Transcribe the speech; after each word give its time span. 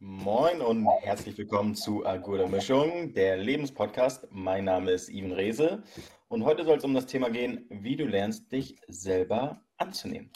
Moin 0.00 0.60
und 0.60 0.86
herzlich 1.00 1.36
willkommen 1.38 1.74
zu 1.74 2.06
A 2.06 2.18
Gute 2.18 2.46
Mischung, 2.46 3.12
der 3.14 3.36
Lebenspodcast. 3.36 4.28
Mein 4.30 4.64
Name 4.64 4.92
ist 4.92 5.08
Ivan 5.08 5.32
Rehse 5.32 5.82
und 6.28 6.44
heute 6.44 6.64
soll 6.64 6.78
es 6.78 6.84
um 6.84 6.94
das 6.94 7.06
Thema 7.06 7.30
gehen, 7.30 7.66
wie 7.68 7.96
du 7.96 8.04
lernst, 8.04 8.52
dich 8.52 8.76
selber 8.86 9.60
anzunehmen. 9.76 10.30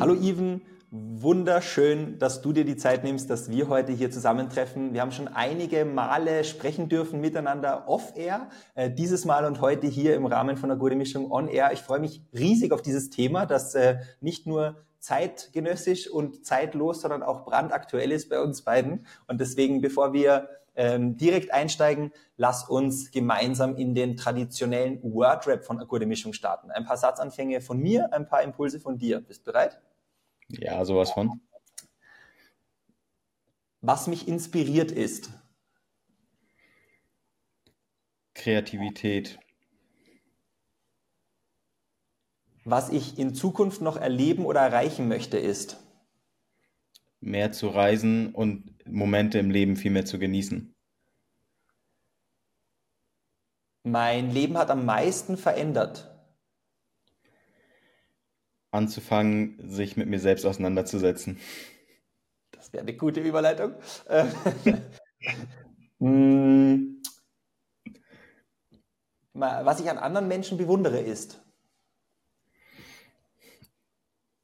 Hallo 0.00 0.14
Ivan, 0.14 0.62
wunderschön, 0.90 2.18
dass 2.18 2.40
du 2.40 2.52
dir 2.52 2.64
die 2.64 2.76
Zeit 2.76 3.04
nimmst, 3.04 3.28
dass 3.28 3.50
wir 3.50 3.68
heute 3.68 3.92
hier 3.92 4.10
zusammentreffen. 4.10 4.94
Wir 4.94 5.02
haben 5.02 5.12
schon 5.12 5.28
einige 5.28 5.84
Male 5.84 6.44
sprechen 6.44 6.88
dürfen 6.88 7.20
miteinander 7.20 7.88
off-air, 7.88 8.48
äh, 8.74 8.90
dieses 8.90 9.24
Mal 9.24 9.44
und 9.44 9.60
heute 9.60 9.86
hier 9.86 10.14
im 10.14 10.24
Rahmen 10.24 10.56
von 10.56 10.70
der 10.70 10.78
Gute 10.78 10.96
Mischung 10.96 11.30
on-air. 11.30 11.72
Ich 11.72 11.80
freue 11.80 12.00
mich 12.00 12.22
riesig 12.32 12.72
auf 12.72 12.80
dieses 12.80 13.10
Thema, 13.10 13.44
das 13.44 13.74
äh, 13.74 13.98
nicht 14.20 14.46
nur 14.46 14.76
zeitgenössisch 14.98 16.08
und 16.08 16.44
zeitlos, 16.44 17.02
sondern 17.02 17.22
auch 17.22 17.44
brandaktuell 17.44 18.10
ist 18.10 18.30
bei 18.30 18.40
uns 18.40 18.62
beiden. 18.62 19.06
Und 19.26 19.40
deswegen, 19.40 19.80
bevor 19.80 20.12
wir 20.12 20.48
ähm, 20.74 21.16
direkt 21.18 21.52
einsteigen, 21.52 22.12
lass 22.36 22.68
uns 22.68 23.10
gemeinsam 23.10 23.76
in 23.76 23.94
den 23.94 24.16
traditionellen 24.16 25.00
Wordrap 25.02 25.64
von 25.64 25.78
Gute 25.86 26.06
Mischung 26.06 26.32
starten. 26.32 26.70
Ein 26.70 26.84
paar 26.84 26.96
Satzanfänge 26.96 27.60
von 27.60 27.78
mir, 27.78 28.12
ein 28.12 28.26
paar 28.26 28.42
Impulse 28.42 28.80
von 28.80 28.96
dir. 28.96 29.20
Bist 29.20 29.46
du 29.46 29.52
bereit? 29.52 29.80
Ja, 30.48 30.84
sowas 30.84 31.12
von. 31.12 31.40
Was 33.80 34.06
mich 34.06 34.26
inspiriert 34.26 34.90
ist. 34.90 35.30
Kreativität. 38.34 39.38
Was 42.64 42.90
ich 42.90 43.18
in 43.18 43.34
Zukunft 43.34 43.80
noch 43.80 43.96
erleben 43.96 44.44
oder 44.44 44.60
erreichen 44.60 45.08
möchte, 45.08 45.38
ist. 45.38 45.78
Mehr 47.20 47.52
zu 47.52 47.68
reisen 47.68 48.34
und 48.34 48.86
Momente 48.86 49.38
im 49.38 49.50
Leben 49.50 49.76
viel 49.76 49.90
mehr 49.90 50.04
zu 50.04 50.18
genießen. 50.18 50.74
Mein 53.84 54.30
Leben 54.30 54.58
hat 54.58 54.70
am 54.70 54.84
meisten 54.84 55.36
verändert 55.36 56.07
anzufangen, 58.70 59.58
sich 59.62 59.96
mit 59.96 60.08
mir 60.08 60.20
selbst 60.20 60.44
auseinanderzusetzen. 60.44 61.38
Das 62.52 62.72
wäre 62.72 62.82
eine 62.82 62.96
gute 62.96 63.20
Überleitung. 63.20 63.74
Hm. 66.00 67.02
Was 69.32 69.80
ich 69.80 69.90
an 69.90 69.98
anderen 69.98 70.28
Menschen 70.28 70.58
bewundere, 70.58 71.00
ist 71.00 71.42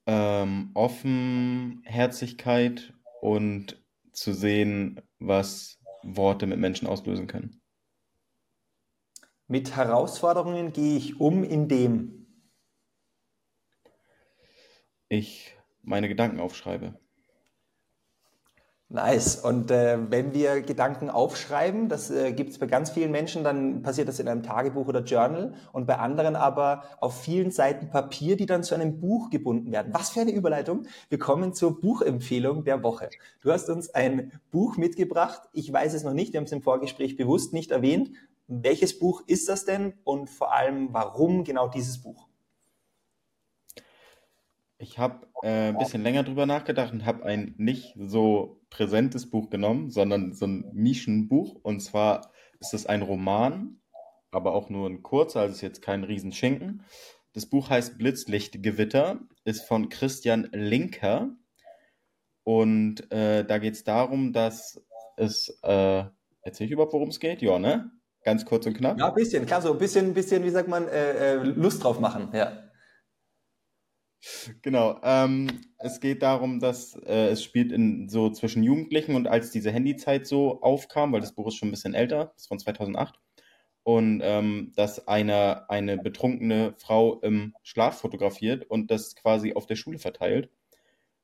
ähm, 0.06 0.70
Offenherzigkeit 0.74 2.92
und 3.20 3.80
zu 4.12 4.32
sehen, 4.32 5.02
was 5.18 5.78
Worte 6.02 6.46
mit 6.46 6.58
Menschen 6.58 6.86
auslösen 6.86 7.26
können. 7.26 7.60
Mit 9.46 9.76
Herausforderungen 9.76 10.72
gehe 10.72 10.96
ich 10.96 11.20
um, 11.20 11.44
indem 11.44 12.23
ich 15.14 15.56
meine 15.82 16.08
Gedanken 16.08 16.40
aufschreibe. 16.40 16.94
Nice. 18.90 19.36
Und 19.36 19.70
äh, 19.70 19.98
wenn 20.10 20.34
wir 20.34 20.60
Gedanken 20.60 21.10
aufschreiben, 21.10 21.88
das 21.88 22.10
äh, 22.10 22.32
gibt 22.32 22.50
es 22.50 22.58
bei 22.58 22.66
ganz 22.66 22.90
vielen 22.90 23.10
Menschen, 23.10 23.42
dann 23.42 23.82
passiert 23.82 24.06
das 24.06 24.20
in 24.20 24.28
einem 24.28 24.42
Tagebuch 24.42 24.86
oder 24.86 25.02
Journal 25.02 25.54
und 25.72 25.86
bei 25.86 25.96
anderen 25.96 26.36
aber 26.36 26.84
auf 27.00 27.20
vielen 27.20 27.50
Seiten 27.50 27.88
Papier, 27.88 28.36
die 28.36 28.46
dann 28.46 28.62
zu 28.62 28.74
einem 28.74 29.00
Buch 29.00 29.30
gebunden 29.30 29.72
werden. 29.72 29.92
Was 29.92 30.10
für 30.10 30.20
eine 30.20 30.32
Überleitung. 30.32 30.86
Wir 31.08 31.18
kommen 31.18 31.54
zur 31.54 31.80
Buchempfehlung 31.80 32.62
der 32.64 32.84
Woche. 32.84 33.08
Du 33.40 33.50
hast 33.50 33.68
uns 33.68 33.90
ein 33.90 34.30
Buch 34.52 34.76
mitgebracht. 34.76 35.40
Ich 35.52 35.72
weiß 35.72 35.94
es 35.94 36.04
noch 36.04 36.14
nicht, 36.14 36.32
wir 36.32 36.38
haben 36.38 36.46
es 36.46 36.52
im 36.52 36.62
Vorgespräch 36.62 37.16
bewusst 37.16 37.52
nicht 37.52 37.70
erwähnt. 37.70 38.10
Welches 38.46 38.98
Buch 38.98 39.22
ist 39.26 39.48
das 39.48 39.64
denn 39.64 39.94
und 40.04 40.30
vor 40.30 40.54
allem 40.54 40.90
warum 40.92 41.42
genau 41.42 41.68
dieses 41.68 42.00
Buch? 42.00 42.28
Ich 44.84 44.98
habe 44.98 45.26
äh, 45.42 45.68
ein 45.68 45.78
bisschen 45.78 46.02
länger 46.02 46.24
drüber 46.24 46.44
nachgedacht 46.44 46.92
und 46.92 47.06
habe 47.06 47.24
ein 47.24 47.54
nicht 47.56 47.96
so 47.98 48.60
präsentes 48.68 49.30
Buch 49.30 49.48
genommen, 49.48 49.90
sondern 49.90 50.34
so 50.34 50.46
ein 50.46 50.70
Nischenbuch. 50.74 51.54
Und 51.62 51.80
zwar 51.80 52.30
ist 52.60 52.74
es 52.74 52.84
ein 52.84 53.00
Roman, 53.00 53.80
aber 54.30 54.54
auch 54.54 54.68
nur 54.68 54.90
ein 54.90 55.02
kurzer, 55.02 55.40
also 55.40 55.54
ist 55.54 55.62
jetzt 55.62 55.80
kein 55.80 56.04
Riesenschinken. 56.04 56.84
Das 57.32 57.46
Buch 57.46 57.70
heißt 57.70 57.96
Blitzlichtgewitter, 57.96 59.20
ist 59.44 59.64
von 59.64 59.88
Christian 59.88 60.50
Linker. 60.52 61.30
Und 62.42 63.10
äh, 63.10 63.42
da 63.42 63.56
geht 63.56 63.74
es 63.74 63.84
darum, 63.84 64.34
dass 64.34 64.84
es, 65.16 65.48
äh, 65.62 66.04
erzähle 66.42 66.66
ich 66.66 66.72
überhaupt, 66.72 66.92
worum 66.92 67.08
es 67.08 67.20
geht? 67.20 67.40
Ja, 67.40 67.58
ne? 67.58 67.90
Ganz 68.22 68.44
kurz 68.44 68.66
und 68.66 68.74
knapp. 68.76 68.98
Ja, 68.98 69.08
ein 69.08 69.14
bisschen, 69.14 69.46
klar, 69.46 69.62
so 69.62 69.72
ein 69.72 69.78
bisschen, 69.78 70.12
bisschen, 70.12 70.44
wie 70.44 70.50
sagt 70.50 70.68
man, 70.68 70.88
äh, 70.88 71.36
äh 71.36 71.42
Lust 71.42 71.82
drauf 71.82 72.00
machen, 72.00 72.28
ja. 72.34 72.63
Genau. 74.62 75.00
Ähm, 75.02 75.60
es 75.78 76.00
geht 76.00 76.22
darum, 76.22 76.60
dass 76.60 76.94
äh, 77.06 77.28
es 77.28 77.42
spielt 77.42 77.72
in 77.72 78.08
so 78.08 78.30
zwischen 78.30 78.62
Jugendlichen 78.62 79.14
und 79.14 79.26
als 79.28 79.50
diese 79.50 79.70
Handyzeit 79.70 80.26
so 80.26 80.60
aufkam, 80.62 81.12
weil 81.12 81.20
das 81.20 81.34
Buch 81.34 81.48
ist 81.48 81.56
schon 81.56 81.68
ein 81.68 81.72
bisschen 81.72 81.94
älter, 81.94 82.32
ist 82.36 82.48
von 82.48 82.58
2008, 82.58 83.18
und 83.82 84.20
ähm, 84.24 84.72
dass 84.76 85.06
eine, 85.08 85.68
eine 85.68 85.98
betrunkene 85.98 86.74
Frau 86.78 87.20
im 87.20 87.54
Schlaf 87.62 88.00
fotografiert 88.00 88.68
und 88.70 88.90
das 88.90 89.14
quasi 89.16 89.54
auf 89.54 89.66
der 89.66 89.76
Schule 89.76 89.98
verteilt. 89.98 90.50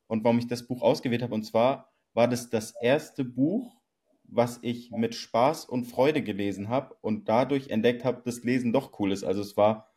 Und 0.06 0.24
warum 0.24 0.38
ich 0.38 0.48
das 0.48 0.66
Buch 0.66 0.82
ausgewählt 0.82 1.22
habe, 1.22 1.34
und 1.34 1.44
zwar 1.44 1.92
war 2.14 2.28
das 2.28 2.50
das 2.50 2.74
erste 2.82 3.24
Buch, 3.24 3.76
was 4.24 4.58
ich 4.62 4.90
mit 4.90 5.14
Spaß 5.14 5.64
und 5.64 5.86
Freude 5.86 6.22
gelesen 6.22 6.68
habe 6.68 6.96
und 7.00 7.28
dadurch 7.28 7.68
entdeckt 7.70 8.04
habe, 8.04 8.22
dass 8.24 8.44
Lesen 8.44 8.72
doch 8.72 8.98
cool 9.00 9.12
ist. 9.12 9.24
Also 9.24 9.40
es 9.40 9.56
war 9.56 9.89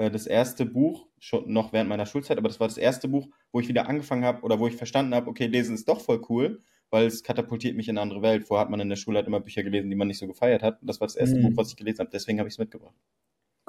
äh, 0.00 0.10
das 0.10 0.26
erste 0.26 0.64
Buch, 0.64 1.06
schon 1.18 1.52
noch 1.52 1.72
während 1.72 1.90
meiner 1.90 2.06
Schulzeit, 2.06 2.38
aber 2.38 2.48
das 2.48 2.58
war 2.58 2.68
das 2.68 2.78
erste 2.78 3.06
Buch, 3.06 3.28
wo 3.52 3.60
ich 3.60 3.68
wieder 3.68 3.88
angefangen 3.88 4.24
habe 4.24 4.42
oder 4.42 4.58
wo 4.58 4.66
ich 4.66 4.76
verstanden 4.76 5.14
habe, 5.14 5.28
okay, 5.28 5.46
lesen 5.46 5.74
ist 5.74 5.88
doch 5.88 6.00
voll 6.00 6.22
cool, 6.30 6.62
weil 6.88 7.06
es 7.06 7.22
katapultiert 7.22 7.76
mich 7.76 7.88
in 7.88 7.98
eine 7.98 8.02
andere 8.02 8.22
Welt. 8.22 8.44
Vorher 8.44 8.62
hat 8.62 8.70
man 8.70 8.80
in 8.80 8.88
der 8.88 8.96
Schule 8.96 9.18
halt 9.18 9.26
immer 9.26 9.40
Bücher 9.40 9.62
gelesen, 9.62 9.90
die 9.90 9.96
man 9.96 10.08
nicht 10.08 10.18
so 10.18 10.26
gefeiert 10.26 10.62
hat. 10.62 10.80
Und 10.80 10.88
das 10.88 11.00
war 11.00 11.06
das 11.06 11.16
erste 11.16 11.36
mhm. 11.36 11.42
Buch, 11.42 11.50
was 11.56 11.68
ich 11.68 11.76
gelesen 11.76 12.00
habe. 12.00 12.10
Deswegen 12.10 12.38
habe 12.38 12.48
ich 12.48 12.54
es 12.54 12.58
mitgebracht. 12.58 12.94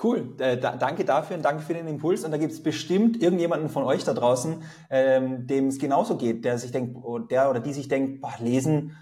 Cool, 0.02 0.36
äh, 0.40 0.58
da, 0.58 0.78
danke 0.78 1.04
dafür 1.04 1.36
und 1.36 1.44
danke 1.44 1.62
für 1.62 1.74
den 1.74 1.88
Impuls. 1.88 2.24
Und 2.24 2.32
da 2.32 2.38
gibt 2.38 2.54
es 2.54 2.64
bestimmt 2.64 3.22
irgendjemanden 3.22 3.70
von 3.70 3.84
euch 3.84 4.04
da 4.06 4.14
draußen, 4.14 4.64
ähm, 4.90 5.46
dem 5.46 5.68
es 5.68 5.80
genauso 5.80 6.18
geht, 6.18 6.46
der 6.46 6.58
sich 6.58 6.72
denkt, 6.72 6.98
oh, 7.04 7.20
der 7.20 7.50
oder 7.50 7.60
die 7.60 7.74
sich 7.74 7.90
denkt, 7.90 8.22
boah, 8.22 8.34
lesen, 8.40 8.96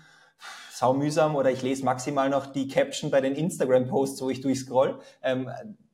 sau 0.71 0.93
mühsam 0.93 1.35
oder 1.35 1.51
ich 1.51 1.61
lese 1.61 1.85
maximal 1.85 2.29
noch 2.29 2.47
die 2.47 2.67
Caption 2.67 3.11
bei 3.11 3.21
den 3.21 3.35
Instagram-Posts, 3.35 4.21
wo 4.21 4.29
ich 4.29 4.41
durchscroll. 4.41 4.99
Ähm, 5.21 5.49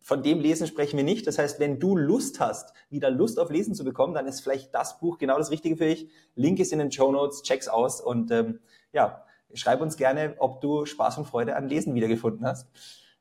von 0.06 0.22
dem 0.22 0.40
Lesen 0.40 0.68
sprechen 0.68 0.98
wir 0.98 1.04
nicht. 1.04 1.26
Das 1.26 1.40
heißt, 1.40 1.60
wenn 1.60 1.80
du 1.80 1.98
Lust 1.98 2.40
hast, 2.40 2.74
wieder 2.92 3.10
Lust 3.10 3.40
auf 3.40 3.50
Lesen 3.50 3.74
zu 3.74 3.84
bekommen, 3.84 4.14
dann 4.14 4.28
ist 4.28 4.42
vielleicht 4.42 4.76
das 4.76 5.00
Buch 5.00 5.18
genau 5.18 5.40
das 5.40 5.50
Richtige 5.50 5.78
für 5.78 5.88
dich. 5.88 6.12
Link 6.36 6.60
ist 6.60 6.72
in 6.72 6.78
den 6.78 6.92
Show 6.92 7.12
Notes, 7.12 7.42
check's 7.42 7.68
aus 7.68 8.02
und 8.02 8.30
ähm, 8.30 8.60
ja, 8.94 9.26
schreib 9.56 9.82
uns 9.82 9.98
gerne, 9.98 10.36
ob 10.38 10.62
du 10.62 10.86
Spaß 10.86 11.18
und 11.18 11.26
Freude 11.26 11.56
an 11.56 11.68
Lesen 11.68 11.96
wiedergefunden 11.96 12.46
hast. 12.46 12.70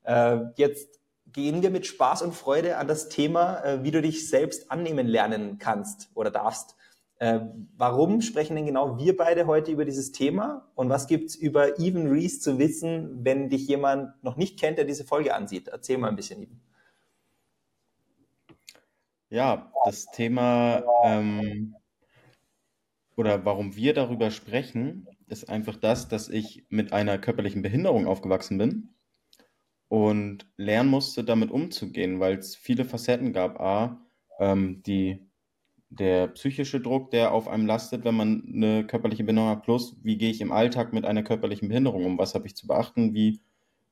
Äh, 0.03 0.41
jetzt 0.57 1.01
gehen 1.33 1.63
wir 1.63 1.71
mit 1.71 1.87
Spaß 1.87 2.21
und 2.21 2.35
Freude 2.35 2.77
an 2.77 2.87
das 2.87 3.09
Thema, 3.09 3.65
äh, 3.65 3.83
wie 3.83 3.91
du 3.91 4.03
dich 4.03 4.29
selbst 4.29 4.71
annehmen 4.71 5.07
lernen 5.07 5.57
kannst 5.59 6.11
oder 6.13 6.31
darfst. 6.31 6.77
Äh, 7.17 7.41
warum 7.79 8.21
sprechen 8.21 8.57
denn 8.57 8.67
genau 8.67 8.99
wir 8.99 9.17
beide 9.17 9.47
heute 9.47 9.73
über 9.73 9.87
dieses 9.87 10.13
Thema? 10.13 10.69
Und 10.75 10.91
was 10.91 11.07
gibt's 11.07 11.35
über 11.35 11.79
Even 11.79 12.09
Reese 12.09 12.41
zu 12.41 12.59
wissen, 12.59 13.25
wenn 13.25 13.49
dich 13.49 13.67
jemand 13.69 14.23
noch 14.23 14.37
nicht 14.37 14.61
kennt, 14.61 14.77
der 14.77 14.85
diese 14.85 15.05
Folge 15.05 15.35
ansieht? 15.35 15.69
Erzähl 15.69 15.97
mal 15.97 16.09
ein 16.09 16.17
bisschen, 16.17 16.43
Even. 16.43 16.61
Ja, 19.35 19.73
das 19.85 20.07
Thema 20.13 20.85
ähm, 21.03 21.75
oder 23.17 23.45
warum 23.45 23.75
wir 23.75 23.93
darüber 23.93 24.31
sprechen, 24.31 25.09
ist 25.27 25.49
einfach 25.49 25.75
das, 25.75 26.07
dass 26.07 26.29
ich 26.29 26.65
mit 26.69 26.93
einer 26.93 27.19
körperlichen 27.19 27.61
Behinderung 27.61 28.07
aufgewachsen 28.07 28.59
bin 28.59 28.91
und 29.89 30.47
lernen 30.57 30.89
musste, 30.89 31.25
damit 31.25 31.51
umzugehen, 31.51 32.21
weil 32.21 32.39
es 32.39 32.55
viele 32.55 32.85
Facetten 32.85 33.33
gab. 33.33 33.61
A, 33.61 34.01
ähm, 34.39 34.85
die, 34.85 35.27
der 35.89 36.29
psychische 36.29 36.81
Druck, 36.81 37.11
der 37.11 37.33
auf 37.33 37.49
einem 37.49 37.67
lastet, 37.67 38.05
wenn 38.05 38.15
man 38.15 38.45
eine 38.47 38.87
körperliche 38.87 39.25
Behinderung 39.25 39.51
hat, 39.51 39.65
plus 39.65 39.97
wie 40.05 40.17
gehe 40.17 40.31
ich 40.31 40.43
im 40.43 40.53
Alltag 40.53 40.93
mit 40.93 41.05
einer 41.07 41.25
körperlichen 41.25 41.67
Behinderung 41.67 42.05
um, 42.05 42.19
was 42.19 42.37
habe 42.37 42.47
ich 42.47 42.55
zu 42.55 42.69
beachten, 42.69 43.15
wie, 43.15 43.41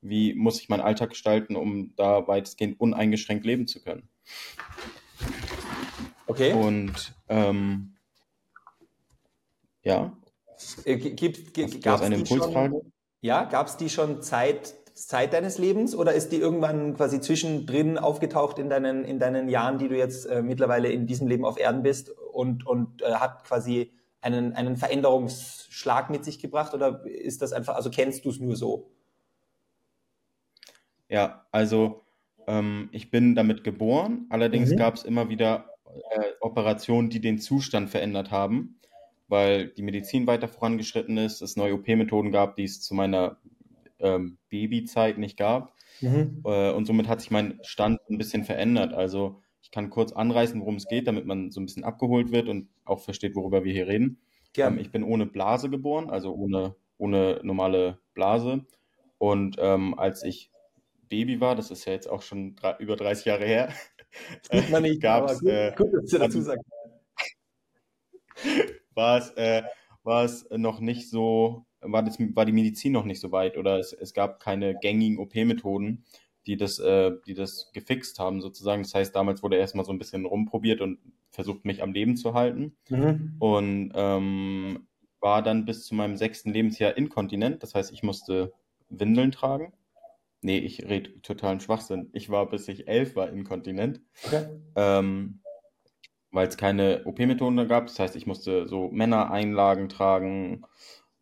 wie 0.02 0.34
muss 0.34 0.60
ich 0.60 0.68
meinen 0.68 0.82
Alltag 0.82 1.10
gestalten, 1.10 1.56
um 1.56 1.96
da 1.96 2.28
weitestgehend 2.28 2.78
uneingeschränkt 2.78 3.44
leben 3.44 3.66
zu 3.66 3.82
können. 3.82 4.08
Okay. 6.26 6.52
Und 6.52 7.14
ähm, 7.28 7.94
ja. 9.82 10.16
Äh, 10.84 10.96
gibt, 10.96 11.54
gibt, 11.54 11.82
gab 11.82 11.96
es 11.96 12.02
eine 12.02 12.16
Impulsfrage? 12.16 12.80
Schon, 12.80 12.92
ja, 13.20 13.44
gab 13.44 13.66
es 13.66 13.76
die 13.76 13.88
schon 13.88 14.22
Zeit, 14.22 14.74
Zeit 14.94 15.32
deines 15.32 15.58
Lebens 15.58 15.94
oder 15.94 16.12
ist 16.12 16.30
die 16.30 16.36
irgendwann 16.36 16.94
quasi 16.94 17.20
zwischendrin 17.20 17.98
aufgetaucht 17.98 18.58
in 18.58 18.68
deinen, 18.68 19.04
in 19.04 19.18
deinen 19.18 19.48
Jahren, 19.48 19.78
die 19.78 19.88
du 19.88 19.96
jetzt 19.96 20.26
äh, 20.26 20.42
mittlerweile 20.42 20.90
in 20.90 21.06
diesem 21.06 21.26
Leben 21.26 21.44
auf 21.44 21.58
Erden 21.58 21.82
bist 21.82 22.10
und, 22.10 22.66
und 22.66 23.02
äh, 23.02 23.14
hat 23.14 23.44
quasi 23.44 23.92
einen, 24.20 24.52
einen 24.54 24.76
Veränderungsschlag 24.76 26.10
mit 26.10 26.24
sich 26.24 26.38
gebracht 26.38 26.74
oder 26.74 27.04
ist 27.04 27.42
das 27.42 27.52
einfach, 27.52 27.74
also 27.74 27.90
kennst 27.90 28.24
du 28.24 28.30
es 28.30 28.38
nur 28.38 28.56
so? 28.56 28.90
Ja, 31.08 31.46
also 31.50 32.02
ähm, 32.46 32.88
ich 32.92 33.10
bin 33.10 33.34
damit 33.34 33.64
geboren, 33.64 34.26
allerdings 34.30 34.70
mhm. 34.70 34.76
gab 34.76 34.94
es 34.94 35.02
immer 35.02 35.28
wieder 35.28 35.71
äh, 36.10 36.32
Operationen, 36.40 37.10
die 37.10 37.20
den 37.20 37.38
Zustand 37.38 37.90
verändert 37.90 38.30
haben, 38.30 38.80
weil 39.28 39.68
die 39.68 39.82
Medizin 39.82 40.26
weiter 40.26 40.48
vorangeschritten 40.48 41.18
ist, 41.18 41.42
es 41.42 41.56
neue 41.56 41.74
OP-Methoden 41.74 42.32
gab, 42.32 42.56
die 42.56 42.64
es 42.64 42.80
zu 42.80 42.94
meiner 42.94 43.38
ähm, 43.98 44.38
Babyzeit 44.50 45.18
nicht 45.18 45.36
gab. 45.36 45.74
Mhm. 46.00 46.42
Äh, 46.44 46.72
und 46.72 46.86
somit 46.86 47.08
hat 47.08 47.20
sich 47.20 47.30
mein 47.30 47.58
Stand 47.62 48.00
ein 48.10 48.18
bisschen 48.18 48.44
verändert. 48.44 48.92
Also 48.92 49.40
ich 49.62 49.70
kann 49.70 49.90
kurz 49.90 50.12
anreißen, 50.12 50.60
worum 50.60 50.76
es 50.76 50.88
geht, 50.88 51.06
damit 51.06 51.24
man 51.26 51.50
so 51.50 51.60
ein 51.60 51.66
bisschen 51.66 51.84
abgeholt 51.84 52.32
wird 52.32 52.48
und 52.48 52.68
auch 52.84 53.00
versteht, 53.00 53.36
worüber 53.36 53.64
wir 53.64 53.72
hier 53.72 53.86
reden. 53.86 54.18
Ähm, 54.56 54.78
ich 54.78 54.90
bin 54.90 55.02
ohne 55.02 55.26
Blase 55.26 55.70
geboren, 55.70 56.10
also 56.10 56.34
ohne, 56.34 56.74
ohne 56.98 57.40
normale 57.42 57.98
Blase. 58.14 58.66
Und 59.18 59.56
ähm, 59.58 59.98
als 59.98 60.24
ich 60.24 60.50
Baby 61.08 61.40
war, 61.40 61.54
das 61.54 61.70
ist 61.70 61.84
ja 61.84 61.92
jetzt 61.92 62.08
auch 62.08 62.22
schon 62.22 62.56
über 62.78 62.96
30 62.96 63.26
Jahre 63.26 63.44
her, 63.44 63.72
Sieht 64.52 64.70
man 64.70 64.82
nicht, 64.82 65.00
gab's, 65.00 65.40
gut, 65.40 65.48
äh, 65.48 65.72
gut, 65.76 65.92
dass 65.92 66.10
du 66.10 66.18
dazu 66.18 66.40
sagst. 66.42 66.64
War 68.94 69.18
es, 69.18 69.30
äh, 69.30 69.62
war 70.02 70.24
es 70.24 70.46
noch 70.50 70.80
nicht 70.80 71.08
so, 71.08 71.64
war, 71.80 72.02
das, 72.02 72.18
war 72.18 72.44
die 72.44 72.52
Medizin 72.52 72.92
noch 72.92 73.04
nicht 73.04 73.20
so 73.20 73.32
weit 73.32 73.56
oder 73.56 73.78
es, 73.78 73.92
es 73.92 74.12
gab 74.12 74.40
keine 74.40 74.76
gängigen 74.78 75.18
OP-Methoden, 75.18 76.04
die 76.46 76.56
das, 76.56 76.78
äh, 76.78 77.12
die 77.26 77.34
das 77.34 77.70
gefixt 77.72 78.18
haben 78.18 78.40
sozusagen. 78.40 78.82
Das 78.82 78.94
heißt, 78.94 79.14
damals 79.14 79.42
wurde 79.42 79.56
erstmal 79.56 79.84
so 79.84 79.92
ein 79.92 79.98
bisschen 79.98 80.26
rumprobiert 80.26 80.80
und 80.80 80.98
versucht, 81.30 81.64
mich 81.64 81.82
am 81.82 81.92
Leben 81.92 82.16
zu 82.16 82.34
halten. 82.34 82.76
Mhm. 82.88 83.36
Und 83.38 83.92
ähm, 83.94 84.86
war 85.20 85.42
dann 85.42 85.64
bis 85.64 85.86
zu 85.86 85.94
meinem 85.94 86.16
sechsten 86.16 86.52
Lebensjahr 86.52 86.96
inkontinent. 86.96 87.62
Das 87.62 87.74
heißt, 87.74 87.92
ich 87.92 88.02
musste 88.02 88.52
Windeln 88.88 89.32
tragen. 89.32 89.72
Nee, 90.42 90.58
ich 90.58 90.84
rede 90.84 91.22
totalen 91.22 91.60
Schwachsinn. 91.60 92.10
Ich 92.12 92.28
war, 92.28 92.48
bis 92.48 92.66
ich 92.66 92.88
elf 92.88 93.14
war, 93.14 93.30
inkontinent. 93.30 94.00
Okay. 94.24 94.46
Ähm, 94.74 95.40
weil 96.32 96.48
es 96.48 96.56
keine 96.56 97.04
OP-Methoden 97.04 97.68
gab. 97.68 97.86
Das 97.86 97.98
heißt, 97.98 98.16
ich 98.16 98.26
musste 98.26 98.66
so 98.66 98.88
Männereinlagen 98.90 99.88
tragen. 99.88 100.64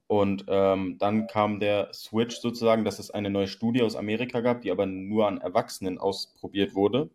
Und 0.06 0.46
ähm, 0.48 0.96
dann 0.98 1.26
kam 1.26 1.60
der 1.60 1.92
Switch 1.92 2.36
sozusagen, 2.36 2.84
dass 2.84 2.98
es 2.98 3.10
eine 3.10 3.28
neue 3.28 3.46
Studie 3.46 3.82
aus 3.82 3.94
Amerika 3.94 4.40
gab, 4.40 4.62
die 4.62 4.70
aber 4.70 4.86
nur 4.86 5.28
an 5.28 5.38
Erwachsenen 5.38 5.98
ausprobiert 5.98 6.74
wurde, 6.74 7.10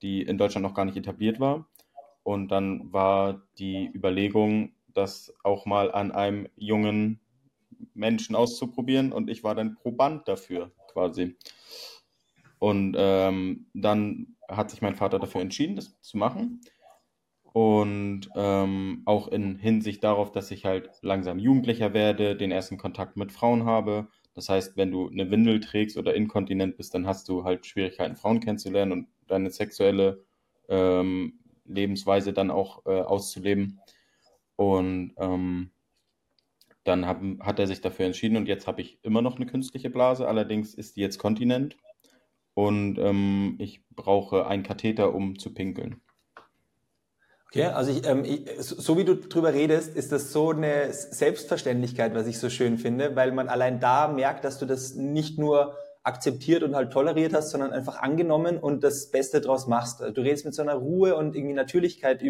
die 0.00 0.22
in 0.22 0.38
Deutschland 0.38 0.66
noch 0.66 0.74
gar 0.74 0.86
nicht 0.86 0.96
etabliert 0.96 1.38
war. 1.38 1.68
Und 2.22 2.48
dann 2.48 2.92
war 2.92 3.42
die 3.58 3.90
Überlegung, 3.92 4.72
das 4.88 5.34
auch 5.44 5.66
mal 5.66 5.92
an 5.92 6.12
einem 6.12 6.48
jungen 6.56 7.20
Menschen 7.94 8.34
auszuprobieren. 8.36 9.12
Und 9.12 9.28
ich 9.28 9.44
war 9.44 9.54
dann 9.54 9.74
Proband 9.74 10.26
dafür 10.28 10.72
quasi. 10.92 11.36
Und 12.58 12.94
ähm, 12.96 13.66
dann 13.74 14.36
hat 14.48 14.70
sich 14.70 14.82
mein 14.82 14.94
Vater 14.94 15.18
dafür 15.18 15.40
entschieden, 15.40 15.76
das 15.76 16.00
zu 16.00 16.16
machen. 16.16 16.60
Und 17.52 18.30
ähm, 18.34 19.02
auch 19.04 19.28
in 19.28 19.56
Hinsicht 19.56 20.02
darauf, 20.04 20.32
dass 20.32 20.50
ich 20.50 20.64
halt 20.64 20.90
langsam 21.02 21.38
Jugendlicher 21.38 21.92
werde, 21.92 22.36
den 22.36 22.50
ersten 22.50 22.78
Kontakt 22.78 23.16
mit 23.16 23.32
Frauen 23.32 23.64
habe. 23.64 24.08
Das 24.34 24.48
heißt, 24.48 24.76
wenn 24.76 24.90
du 24.90 25.08
eine 25.08 25.30
Windel 25.30 25.60
trägst 25.60 25.98
oder 25.98 26.14
inkontinent 26.14 26.76
bist, 26.76 26.94
dann 26.94 27.06
hast 27.06 27.28
du 27.28 27.44
halt 27.44 27.66
Schwierigkeiten, 27.66 28.16
Frauen 28.16 28.40
kennenzulernen 28.40 28.92
und 28.92 29.08
deine 29.26 29.50
sexuelle 29.50 30.24
ähm, 30.68 31.40
Lebensweise 31.66 32.32
dann 32.32 32.50
auch 32.50 32.86
äh, 32.86 33.00
auszuleben. 33.00 33.80
Und 34.56 35.12
ähm, 35.18 35.71
dann 36.84 37.06
hab, 37.06 37.20
hat 37.40 37.58
er 37.58 37.66
sich 37.66 37.80
dafür 37.80 38.06
entschieden 38.06 38.36
und 38.36 38.48
jetzt 38.48 38.66
habe 38.66 38.80
ich 38.80 38.98
immer 39.02 39.22
noch 39.22 39.36
eine 39.36 39.46
künstliche 39.46 39.90
Blase, 39.90 40.26
allerdings 40.26 40.74
ist 40.74 40.96
die 40.96 41.00
jetzt 41.00 41.18
kontinent 41.18 41.76
und 42.54 42.98
ähm, 42.98 43.56
ich 43.58 43.82
brauche 43.90 44.46
einen 44.46 44.62
Katheter, 44.62 45.14
um 45.14 45.38
zu 45.38 45.54
pinkeln. 45.54 46.00
Okay, 47.46 47.64
also 47.64 47.92
ich, 47.92 48.06
ähm, 48.06 48.24
ich, 48.24 48.48
so 48.58 48.96
wie 48.96 49.04
du 49.04 49.14
drüber 49.14 49.52
redest, 49.52 49.94
ist 49.94 50.10
das 50.10 50.32
so 50.32 50.50
eine 50.50 50.92
Selbstverständlichkeit, 50.92 52.14
was 52.14 52.26
ich 52.26 52.38
so 52.38 52.48
schön 52.48 52.78
finde, 52.78 53.14
weil 53.14 53.30
man 53.32 53.48
allein 53.48 53.78
da 53.78 54.08
merkt, 54.08 54.44
dass 54.44 54.58
du 54.58 54.64
das 54.64 54.94
nicht 54.94 55.38
nur 55.38 55.76
akzeptiert 56.04 56.64
und 56.64 56.74
halt 56.74 56.92
toleriert 56.92 57.32
hast, 57.32 57.50
sondern 57.50 57.72
einfach 57.72 58.00
angenommen 58.00 58.58
und 58.58 58.82
das 58.82 59.10
Beste 59.10 59.40
draus 59.40 59.68
machst. 59.68 60.00
Du 60.00 60.20
redest 60.20 60.44
mit 60.44 60.54
so 60.54 60.62
einer 60.62 60.74
Ruhe 60.74 61.16
und 61.16 61.36
irgendwie 61.36 61.54
Natürlichkeit 61.54 62.22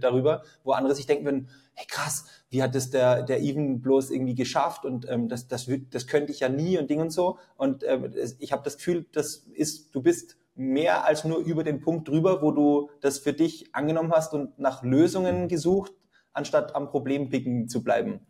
darüber, 0.00 0.42
wo 0.64 0.72
andere 0.72 0.94
sich 0.96 1.06
denken 1.06 1.24
würden, 1.24 1.48
hey 1.74 1.86
krass, 1.88 2.26
wie 2.50 2.62
hat 2.62 2.74
das 2.74 2.90
der, 2.90 3.22
der 3.22 3.40
Even 3.40 3.80
bloß 3.80 4.10
irgendwie 4.10 4.34
geschafft 4.34 4.84
und 4.84 5.08
ähm, 5.08 5.28
das, 5.28 5.46
das, 5.46 5.70
das 5.90 6.06
könnte 6.08 6.32
ich 6.32 6.40
ja 6.40 6.48
nie 6.48 6.76
und 6.76 6.90
Ding 6.90 7.00
und 7.00 7.10
so. 7.10 7.38
Und 7.56 7.84
ähm, 7.84 8.12
ich 8.40 8.52
habe 8.52 8.62
das 8.64 8.76
Gefühl, 8.78 9.06
das 9.12 9.46
ist, 9.54 9.94
du 9.94 10.02
bist 10.02 10.36
mehr 10.56 11.04
als 11.04 11.24
nur 11.24 11.38
über 11.38 11.62
den 11.62 11.80
Punkt 11.80 12.08
drüber, 12.08 12.42
wo 12.42 12.50
du 12.50 12.90
das 13.00 13.18
für 13.18 13.32
dich 13.32 13.74
angenommen 13.74 14.12
hast 14.12 14.34
und 14.34 14.58
nach 14.58 14.82
Lösungen 14.82 15.46
gesucht, 15.46 15.92
anstatt 16.32 16.74
am 16.74 16.88
Problem 16.88 17.30
picken 17.30 17.68
zu 17.68 17.84
bleiben. 17.84 18.26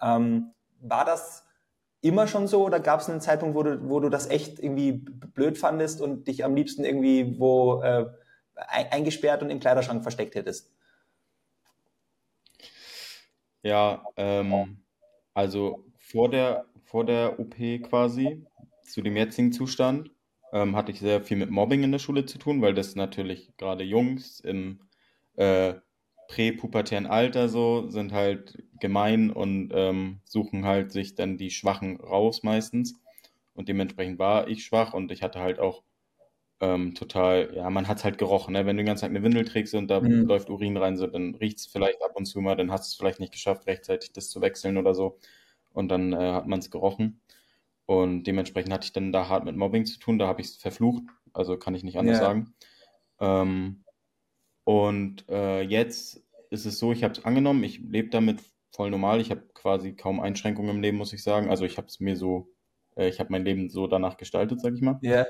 Ähm, 0.00 0.52
war 0.80 1.04
das 1.04 1.44
immer 2.00 2.26
schon 2.26 2.46
so 2.46 2.64
oder 2.64 2.80
gab 2.80 3.00
es 3.00 3.08
einen 3.08 3.20
Zeitpunkt, 3.20 3.54
wo 3.54 3.62
du, 3.62 3.88
wo 3.88 4.00
du 4.00 4.08
das 4.08 4.28
echt 4.28 4.58
irgendwie 4.58 4.92
blöd 4.92 5.58
fandest 5.58 6.00
und 6.00 6.28
dich 6.28 6.44
am 6.44 6.54
liebsten 6.54 6.84
irgendwie 6.84 7.38
wo 7.38 7.82
äh, 7.82 8.06
eingesperrt 8.54 9.42
und 9.42 9.50
im 9.50 9.60
Kleiderschrank 9.60 10.02
versteckt 10.02 10.34
hättest? 10.34 10.72
Ja, 13.62 14.04
ähm, 14.16 14.84
also 15.34 15.84
vor 15.98 16.30
der, 16.30 16.66
vor 16.84 17.04
der 17.04 17.38
OP 17.38 17.56
quasi, 17.82 18.46
zu 18.82 19.02
dem 19.02 19.16
jetzigen 19.16 19.52
Zustand, 19.52 20.10
ähm, 20.52 20.76
hatte 20.76 20.92
ich 20.92 21.00
sehr 21.00 21.20
viel 21.20 21.36
mit 21.36 21.50
Mobbing 21.50 21.82
in 21.82 21.92
der 21.92 21.98
Schule 21.98 22.24
zu 22.24 22.38
tun, 22.38 22.62
weil 22.62 22.74
das 22.74 22.94
natürlich 22.94 23.52
gerade 23.56 23.84
Jungs 23.84 24.40
im 24.40 24.80
äh, 25.36 25.74
präpubertären 26.28 27.06
Alter 27.06 27.48
so 27.48 27.88
sind 27.88 28.12
halt 28.12 28.62
gemein 28.80 29.30
und 29.30 29.72
ähm, 29.74 30.20
suchen 30.24 30.64
halt 30.64 30.92
sich 30.92 31.14
dann 31.16 31.38
die 31.38 31.50
Schwachen 31.50 31.96
raus 31.96 32.42
meistens. 32.44 33.00
Und 33.54 33.68
dementsprechend 33.68 34.20
war 34.20 34.46
ich 34.46 34.64
schwach 34.64 34.94
und 34.94 35.10
ich 35.10 35.22
hatte 35.22 35.40
halt 35.40 35.58
auch 35.58 35.82
ähm, 36.60 36.94
total, 36.94 37.52
ja, 37.54 37.68
man 37.70 37.88
hat 37.88 37.98
es 37.98 38.04
halt 38.04 38.18
gerochen. 38.18 38.52
Ne? 38.52 38.66
Wenn 38.66 38.76
du 38.76 38.82
die 38.82 38.86
ganze 38.86 39.02
Zeit 39.02 39.10
eine 39.10 39.22
Windel 39.22 39.44
trägst 39.44 39.74
und 39.74 39.88
da 39.88 40.00
mhm. 40.00 40.26
läuft 40.26 40.50
Urin 40.50 40.76
rein, 40.76 40.96
so, 40.96 41.06
dann 41.06 41.34
riecht 41.34 41.58
es 41.58 41.66
vielleicht 41.66 42.02
ab 42.02 42.12
und 42.14 42.26
zu 42.26 42.40
mal, 42.40 42.56
dann 42.56 42.70
hast 42.70 42.84
du 42.84 42.92
es 42.92 42.98
vielleicht 42.98 43.20
nicht 43.20 43.32
geschafft, 43.32 43.66
rechtzeitig 43.66 44.12
das 44.12 44.30
zu 44.30 44.40
wechseln 44.40 44.76
oder 44.76 44.94
so. 44.94 45.18
Und 45.72 45.88
dann 45.88 46.12
äh, 46.12 46.32
hat 46.32 46.46
man 46.46 46.58
es 46.58 46.70
gerochen. 46.70 47.20
Und 47.86 48.24
dementsprechend 48.24 48.72
hatte 48.72 48.84
ich 48.84 48.92
dann 48.92 49.12
da 49.12 49.28
hart 49.28 49.44
mit 49.44 49.56
Mobbing 49.56 49.86
zu 49.86 49.98
tun, 49.98 50.18
da 50.18 50.26
habe 50.26 50.42
ich 50.42 50.48
es 50.48 50.56
verflucht, 50.56 51.04
also 51.32 51.56
kann 51.56 51.74
ich 51.74 51.84
nicht 51.84 51.98
anders 51.98 52.18
ja. 52.18 52.24
sagen. 52.24 52.54
Ähm, 53.18 53.84
und 54.68 55.26
äh, 55.30 55.62
jetzt 55.62 56.22
ist 56.50 56.66
es 56.66 56.78
so, 56.78 56.92
ich 56.92 57.02
habe 57.02 57.14
es 57.14 57.24
angenommen, 57.24 57.64
ich 57.64 57.78
lebe 57.78 58.10
damit 58.10 58.40
voll 58.70 58.90
normal. 58.90 59.18
Ich 59.18 59.30
habe 59.30 59.40
quasi 59.54 59.94
kaum 59.94 60.20
Einschränkungen 60.20 60.76
im 60.76 60.82
Leben, 60.82 60.98
muss 60.98 61.14
ich 61.14 61.22
sagen. 61.22 61.48
Also 61.48 61.64
ich 61.64 61.78
habe 61.78 61.86
es 61.86 62.00
mir 62.00 62.16
so, 62.16 62.50
äh, 62.94 63.08
ich 63.08 63.18
habe 63.18 63.32
mein 63.32 63.46
Leben 63.46 63.70
so 63.70 63.86
danach 63.86 64.18
gestaltet, 64.18 64.60
sag 64.60 64.74
ich 64.74 64.82
mal. 64.82 64.98
Ja. 65.00 65.24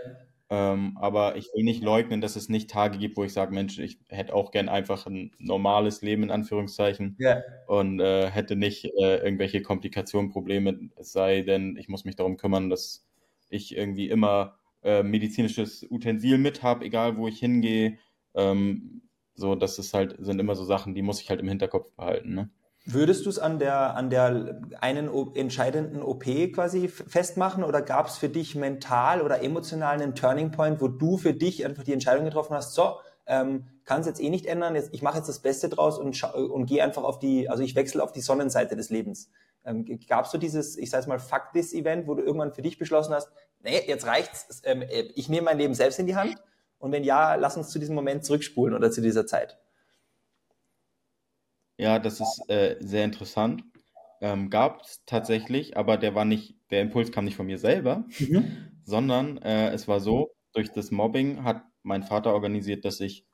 Ähm, 0.50 0.98
aber 1.00 1.36
ich 1.36 1.50
will 1.54 1.62
nicht 1.62 1.84
leugnen, 1.84 2.20
dass 2.20 2.34
es 2.34 2.48
nicht 2.48 2.68
Tage 2.68 2.98
gibt, 2.98 3.16
wo 3.16 3.22
ich 3.22 3.32
sage, 3.32 3.54
Mensch, 3.54 3.78
ich 3.78 4.00
hätte 4.08 4.34
auch 4.34 4.50
gern 4.50 4.68
einfach 4.68 5.06
ein 5.06 5.30
normales 5.38 6.02
Leben 6.02 6.24
in 6.24 6.32
Anführungszeichen 6.32 7.14
ja. 7.20 7.40
und 7.68 8.00
äh, 8.00 8.28
hätte 8.32 8.56
nicht 8.56 8.86
äh, 8.86 9.18
irgendwelche 9.18 9.62
Komplikationen, 9.62 10.32
Probleme, 10.32 10.90
es 10.96 11.12
sei 11.12 11.42
denn, 11.42 11.76
ich 11.76 11.88
muss 11.88 12.04
mich 12.04 12.16
darum 12.16 12.38
kümmern, 12.38 12.70
dass 12.70 13.06
ich 13.50 13.76
irgendwie 13.76 14.08
immer 14.08 14.58
äh, 14.82 15.04
medizinisches 15.04 15.86
Utensil 15.88 16.38
mit 16.38 16.64
habe, 16.64 16.84
egal 16.84 17.16
wo 17.16 17.28
ich 17.28 17.38
hingehe. 17.38 17.98
Ähm, 18.34 19.02
so, 19.38 19.54
das 19.54 19.78
ist 19.78 19.94
halt, 19.94 20.16
sind 20.18 20.40
immer 20.40 20.56
so 20.56 20.64
Sachen, 20.64 20.94
die 20.94 21.02
muss 21.02 21.20
ich 21.20 21.30
halt 21.30 21.40
im 21.40 21.48
Hinterkopf 21.48 21.92
behalten. 21.92 22.34
Ne? 22.34 22.50
Würdest 22.84 23.24
du 23.24 23.30
es 23.30 23.38
an 23.38 23.60
der, 23.60 23.94
an 23.94 24.10
der 24.10 24.60
einen 24.80 25.08
entscheidenden 25.34 26.02
OP 26.02 26.24
quasi 26.52 26.88
festmachen 26.88 27.62
oder 27.62 27.80
gab 27.80 28.08
es 28.08 28.18
für 28.18 28.28
dich 28.28 28.56
mental 28.56 29.22
oder 29.22 29.42
emotional 29.42 29.94
einen 29.94 30.16
Turning 30.16 30.50
Point, 30.50 30.80
wo 30.80 30.88
du 30.88 31.18
für 31.18 31.34
dich 31.34 31.64
einfach 31.64 31.84
die 31.84 31.92
Entscheidung 31.92 32.24
getroffen 32.24 32.54
hast, 32.54 32.74
so, 32.74 32.96
ähm, 33.26 33.66
kann 33.84 34.00
es 34.00 34.06
jetzt 34.06 34.20
eh 34.20 34.28
nicht 34.28 34.46
ändern, 34.46 34.74
jetzt, 34.74 34.92
ich 34.92 35.02
mache 35.02 35.18
jetzt 35.18 35.28
das 35.28 35.38
Beste 35.38 35.68
draus 35.68 35.98
und, 35.98 36.20
und 36.34 36.66
gehe 36.66 36.82
einfach 36.82 37.04
auf 37.04 37.20
die, 37.20 37.48
also 37.48 37.62
ich 37.62 37.76
wechsle 37.76 38.02
auf 38.02 38.10
die 38.10 38.20
Sonnenseite 38.20 38.74
des 38.74 38.90
Lebens. 38.90 39.30
Ähm, 39.64 39.84
Gab 40.08 40.24
es 40.24 40.32
so 40.32 40.38
dieses, 40.38 40.76
ich 40.76 40.90
sage 40.90 41.08
mal, 41.08 41.20
Fuck 41.20 41.52
this 41.52 41.72
Event, 41.72 42.08
wo 42.08 42.14
du 42.14 42.24
irgendwann 42.24 42.52
für 42.52 42.62
dich 42.62 42.76
beschlossen 42.76 43.14
hast, 43.14 43.30
nee, 43.62 43.82
jetzt 43.86 44.06
reicht's, 44.06 44.62
ähm, 44.64 44.82
äh, 44.82 45.02
ich 45.14 45.28
nehme 45.28 45.44
mein 45.44 45.58
Leben 45.58 45.74
selbst 45.74 46.00
in 46.00 46.06
die 46.06 46.16
Hand 46.16 46.34
und 46.78 46.92
wenn 46.92 47.04
ja, 47.04 47.34
lass 47.34 47.56
uns 47.56 47.70
zu 47.70 47.78
diesem 47.78 47.94
Moment 47.94 48.24
zurückspulen 48.24 48.74
oder 48.74 48.90
zu 48.90 49.00
dieser 49.00 49.26
Zeit. 49.26 49.58
Ja, 51.76 51.98
das 51.98 52.20
ist 52.20 52.48
äh, 52.48 52.76
sehr 52.80 53.04
interessant. 53.04 53.62
Ähm, 54.20 54.50
gab 54.50 54.82
es 54.82 55.04
tatsächlich, 55.06 55.76
aber 55.76 55.96
der 55.96 56.14
war 56.14 56.24
nicht, 56.24 56.56
der 56.70 56.82
Impuls 56.82 57.12
kam 57.12 57.24
nicht 57.24 57.36
von 57.36 57.46
mir 57.46 57.58
selber, 57.58 58.04
mhm. 58.18 58.72
sondern 58.84 59.38
äh, 59.38 59.70
es 59.70 59.86
war 59.86 60.00
so, 60.00 60.34
durch 60.52 60.72
das 60.72 60.90
Mobbing 60.90 61.44
hat 61.44 61.62
mein 61.84 62.02
Vater 62.02 62.34
organisiert, 62.34 62.84
dass 62.84 62.98
ich 62.98 63.24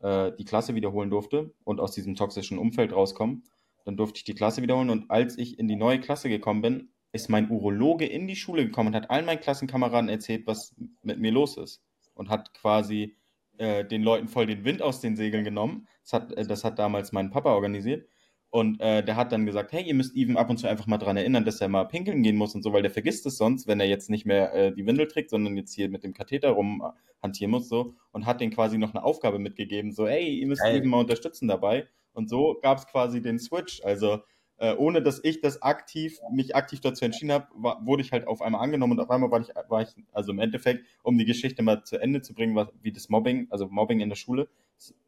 äh, 0.00 0.32
die 0.38 0.44
Klasse 0.44 0.74
wiederholen 0.74 1.08
durfte 1.08 1.54
und 1.64 1.80
aus 1.80 1.92
diesem 1.92 2.14
toxischen 2.14 2.58
Umfeld 2.58 2.92
rauskommen. 2.92 3.44
Dann 3.86 3.96
durfte 3.96 4.18
ich 4.18 4.24
die 4.24 4.34
Klasse 4.34 4.60
wiederholen 4.60 4.90
und 4.90 5.10
als 5.10 5.38
ich 5.38 5.58
in 5.58 5.66
die 5.66 5.76
neue 5.76 6.00
Klasse 6.00 6.28
gekommen 6.28 6.60
bin, 6.60 6.90
ist 7.12 7.30
mein 7.30 7.48
Urologe 7.48 8.06
in 8.06 8.26
die 8.26 8.36
Schule 8.36 8.66
gekommen 8.66 8.88
und 8.88 8.96
hat 8.96 9.10
allen 9.10 9.24
meinen 9.24 9.40
Klassenkameraden 9.40 10.10
erzählt, 10.10 10.46
was 10.46 10.74
mit 11.02 11.18
mir 11.20 11.30
los 11.30 11.56
ist. 11.56 11.80
Und 12.14 12.28
hat 12.28 12.54
quasi 12.54 13.16
äh, 13.58 13.84
den 13.84 14.02
Leuten 14.02 14.28
voll 14.28 14.46
den 14.46 14.64
Wind 14.64 14.82
aus 14.82 15.00
den 15.00 15.16
Segeln 15.16 15.44
genommen. 15.44 15.86
Das 16.02 16.12
hat, 16.12 16.32
äh, 16.32 16.46
das 16.46 16.64
hat 16.64 16.78
damals 16.78 17.12
mein 17.12 17.30
Papa 17.30 17.52
organisiert. 17.52 18.08
Und 18.54 18.80
äh, 18.80 19.02
der 19.02 19.16
hat 19.16 19.32
dann 19.32 19.46
gesagt, 19.46 19.72
hey, 19.72 19.82
ihr 19.82 19.94
müsst 19.94 20.14
Even 20.14 20.36
ab 20.36 20.48
und 20.48 20.58
zu 20.58 20.68
einfach 20.68 20.86
mal 20.86 20.98
dran 20.98 21.16
erinnern, 21.16 21.44
dass 21.44 21.60
er 21.60 21.66
mal 21.66 21.86
pinkeln 21.86 22.22
gehen 22.22 22.36
muss 22.36 22.54
und 22.54 22.62
so, 22.62 22.72
weil 22.72 22.82
der 22.82 22.92
vergisst 22.92 23.26
es 23.26 23.36
sonst, 23.36 23.66
wenn 23.66 23.80
er 23.80 23.88
jetzt 23.88 24.10
nicht 24.10 24.26
mehr 24.26 24.54
äh, 24.54 24.72
die 24.72 24.86
Windel 24.86 25.08
trägt, 25.08 25.30
sondern 25.30 25.56
jetzt 25.56 25.74
hier 25.74 25.88
mit 25.88 26.04
dem 26.04 26.14
Katheter 26.14 26.50
rumhantieren 26.50 27.50
muss 27.50 27.68
so 27.68 27.96
und 28.12 28.26
hat 28.26 28.40
den 28.40 28.52
quasi 28.52 28.78
noch 28.78 28.94
eine 28.94 29.02
Aufgabe 29.02 29.40
mitgegeben, 29.40 29.90
so, 29.90 30.06
hey, 30.06 30.38
ihr 30.38 30.46
müsst 30.46 30.62
Geil. 30.62 30.76
Even 30.76 30.90
mal 30.90 31.00
unterstützen 31.00 31.48
dabei. 31.48 31.88
Und 32.12 32.28
so 32.28 32.56
gab 32.62 32.78
es 32.78 32.86
quasi 32.86 33.20
den 33.20 33.40
Switch. 33.40 33.82
Also 33.82 34.20
äh, 34.58 34.74
ohne 34.74 35.02
dass 35.02 35.22
ich 35.22 35.40
das 35.40 35.62
aktiv, 35.62 36.18
mich 36.30 36.54
aktiv 36.54 36.80
dazu 36.80 37.04
entschieden 37.04 37.32
habe, 37.32 37.48
wurde 37.84 38.02
ich 38.02 38.12
halt 38.12 38.26
auf 38.26 38.42
einmal 38.42 38.62
angenommen 38.62 38.92
und 38.92 39.00
auf 39.00 39.10
einmal 39.10 39.30
war 39.30 39.40
ich, 39.40 39.48
war 39.68 39.82
ich, 39.82 39.88
also 40.12 40.32
im 40.32 40.38
Endeffekt, 40.38 40.84
um 41.02 41.18
die 41.18 41.24
Geschichte 41.24 41.62
mal 41.62 41.84
zu 41.84 41.98
Ende 41.98 42.22
zu 42.22 42.34
bringen, 42.34 42.54
was, 42.54 42.68
wie 42.82 42.92
das 42.92 43.08
Mobbing, 43.08 43.48
also 43.50 43.66
Mobbing 43.68 44.00
in 44.00 44.08
der 44.08 44.16
Schule, 44.16 44.48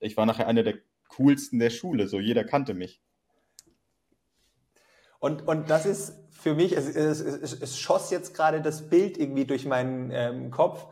ich 0.00 0.16
war 0.16 0.26
nachher 0.26 0.46
einer 0.48 0.62
der 0.62 0.78
coolsten 1.08 1.58
der 1.58 1.70
Schule, 1.70 2.08
so 2.08 2.20
jeder 2.20 2.44
kannte 2.44 2.74
mich. 2.74 3.00
Und, 5.18 5.46
und 5.48 5.70
das 5.70 5.86
ist 5.86 6.14
für 6.30 6.54
mich, 6.54 6.76
es, 6.76 6.86
es, 6.94 7.20
es, 7.20 7.52
es 7.52 7.78
schoss 7.78 8.10
jetzt 8.10 8.34
gerade 8.34 8.60
das 8.60 8.88
Bild 8.88 9.18
irgendwie 9.18 9.44
durch 9.44 9.64
meinen 9.64 10.10
ähm, 10.12 10.50
Kopf. 10.50 10.86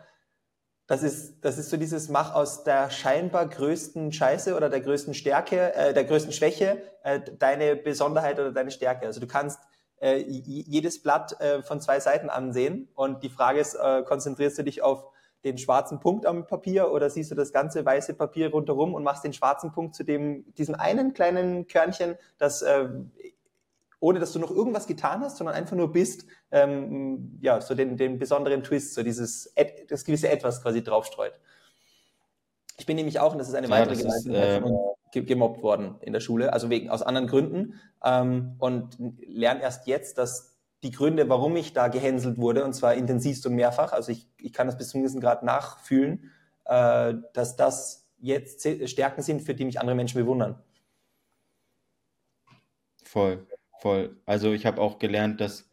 Das 0.87 1.03
ist, 1.03 1.43
das 1.43 1.57
ist 1.57 1.71
so 1.71 1.79
dieses 1.79 2.11
Mach 2.11 2.35
aus 2.35 2.63
der 2.63 2.91
scheinbar 2.91 3.49
größten 3.49 4.13
Scheiße 4.13 4.55
oder 4.55 4.69
der 4.69 4.81
größten 4.81 5.15
Stärke, 5.15 5.75
äh, 5.75 5.95
der 5.95 6.05
größten 6.05 6.33
Schwäche 6.33 6.83
äh, 7.03 7.21
deine 7.39 7.75
Besonderheit 7.75 8.39
oder 8.39 8.53
deine 8.53 8.71
Stärke. 8.71 9.07
Also 9.07 9.19
du 9.19 9.27
kannst 9.27 9.61
äh, 10.01 10.19
jedes 10.19 11.03
Blatt 11.03 11.41
äh, 11.41 11.63
von 11.63 11.81
zwei 11.81 12.01
Seiten 12.01 12.29
ansehen 12.29 12.89
und 12.95 13.23
die 13.23 13.31
Frage 13.31 13.61
ist, 13.61 13.75
äh, 13.75 14.03
konzentrierst 14.03 14.59
du 14.59 14.63
dich 14.63 14.83
auf 14.83 15.07
den 15.45 15.57
schwarzen 15.57 16.01
Punkt 16.01 16.27
am 16.27 16.47
Papier 16.47 16.91
oder 16.91 17.09
siehst 17.09 17.31
du 17.31 17.35
das 17.35 17.53
ganze 17.53 17.85
weiße 17.85 18.15
Papier 18.15 18.51
rundherum 18.51 18.95
und 18.95 19.03
machst 19.03 19.25
den 19.25 19.33
schwarzen 19.33 19.73
Punkt 19.73 19.95
zu 19.95 20.03
dem, 20.03 20.45
diesem 20.55 20.75
einen 20.75 21.15
kleinen 21.15 21.67
Körnchen, 21.67 22.17
das 22.39 22.63
äh, 22.63 22.89
ohne 24.05 24.21
dass 24.21 24.33
du 24.33 24.39
noch 24.39 24.51
irgendwas 24.51 24.87
getan 24.87 25.23
hast, 25.23 25.39
sondern 25.39 25.57
einfach 25.57 25.77
nur 25.77 25.91
bist, 25.91 26.27
ähm, 26.51 27.39
ja, 27.41 27.63
so 27.63 27.75
den, 27.75 27.97
den 27.97 28.19
besonderen 28.19 28.63
Twist, 28.63 28.93
so 28.93 29.03
dieses, 29.03 29.55
das 29.89 30.05
gewisse 30.05 30.29
Etwas 30.29 30.61
quasi 30.61 30.85
draufstreut. 30.85 31.33
Ich 32.77 32.85
bin 32.85 32.97
nämlich 32.97 33.19
auch, 33.19 33.33
und 33.33 33.39
das 33.39 33.49
ist 33.49 33.55
eine 33.55 33.67
ja, 33.67 33.73
weitere 33.73 33.97
Gemeinsamkeit 33.97 34.63
äh, 35.15 35.23
gemobbt 35.23 35.63
worden 35.63 35.95
in 36.03 36.13
der 36.13 36.21
Schule, 36.21 36.53
also 36.53 36.69
wegen, 36.69 36.91
aus 36.91 37.01
anderen 37.01 37.29
Gründen, 37.29 37.81
ähm, 38.05 38.57
und 38.59 38.99
lerne 39.27 39.63
erst 39.63 39.87
jetzt, 39.87 40.19
dass 40.19 40.59
die 40.83 40.91
Gründe, 40.91 41.31
warum 41.31 41.57
ich 41.57 41.73
da 41.73 41.89
gehänselt 41.89 42.37
wurde, 42.37 42.63
und 42.63 42.75
zwar 42.75 42.93
intensivst 42.93 43.47
und 43.47 43.55
mehrfach, 43.55 43.95
also 43.95 44.13
ich, 44.13 44.29
ich 44.37 44.53
kann 44.53 44.67
das 44.67 44.77
bis 44.77 44.91
zum 44.91 45.01
gewissen 45.01 45.23
Grad 45.23 45.43
nachfühlen, 45.43 46.31
äh, 46.67 47.15
dass 47.33 47.57
das 47.57 48.07
jetzt 48.19 48.69
Stärken 48.87 49.23
sind, 49.23 49.41
für 49.41 49.55
die 49.55 49.65
mich 49.65 49.81
andere 49.81 49.97
Menschen 49.97 50.21
bewundern. 50.21 50.63
Voll. 53.03 53.47
Voll. 53.85 54.17
Also 54.25 54.55
ich 54.55 54.65
habe 54.65 54.81
auch 54.81 54.99
gelernt, 54.99 55.43
dass 55.43 55.71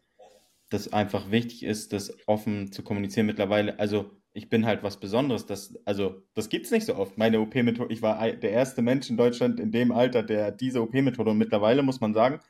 das 0.68 0.92
einfach 0.92 1.30
wichtig 1.30 1.62
ist, 1.62 1.94
das 1.94 2.14
offen 2.26 2.70
zu 2.70 2.82
kommunizieren 2.82 3.24
mittlerweile. 3.24 3.78
Also 3.78 4.10
ich 4.34 4.50
bin 4.50 4.66
halt 4.66 4.82
was 4.82 5.00
Besonderes. 5.00 5.46
Das, 5.46 5.74
also 5.86 6.22
das 6.34 6.50
gibt 6.50 6.66
es 6.66 6.72
nicht 6.72 6.84
so 6.84 6.94
oft. 6.96 7.16
Meine 7.16 7.40
OP-Methode, 7.40 7.90
ich 7.90 8.02
war 8.02 8.30
der 8.30 8.50
erste 8.50 8.82
Mensch 8.82 9.08
in 9.08 9.16
Deutschland 9.16 9.58
in 9.58 9.72
dem 9.72 9.92
Alter, 9.92 10.22
der 10.22 10.52
diese 10.52 10.82
OP-Methode 10.82 11.30
und 11.30 11.38
mittlerweile 11.38 11.82
muss 11.82 12.02
man 12.02 12.12
sagen, 12.12 12.40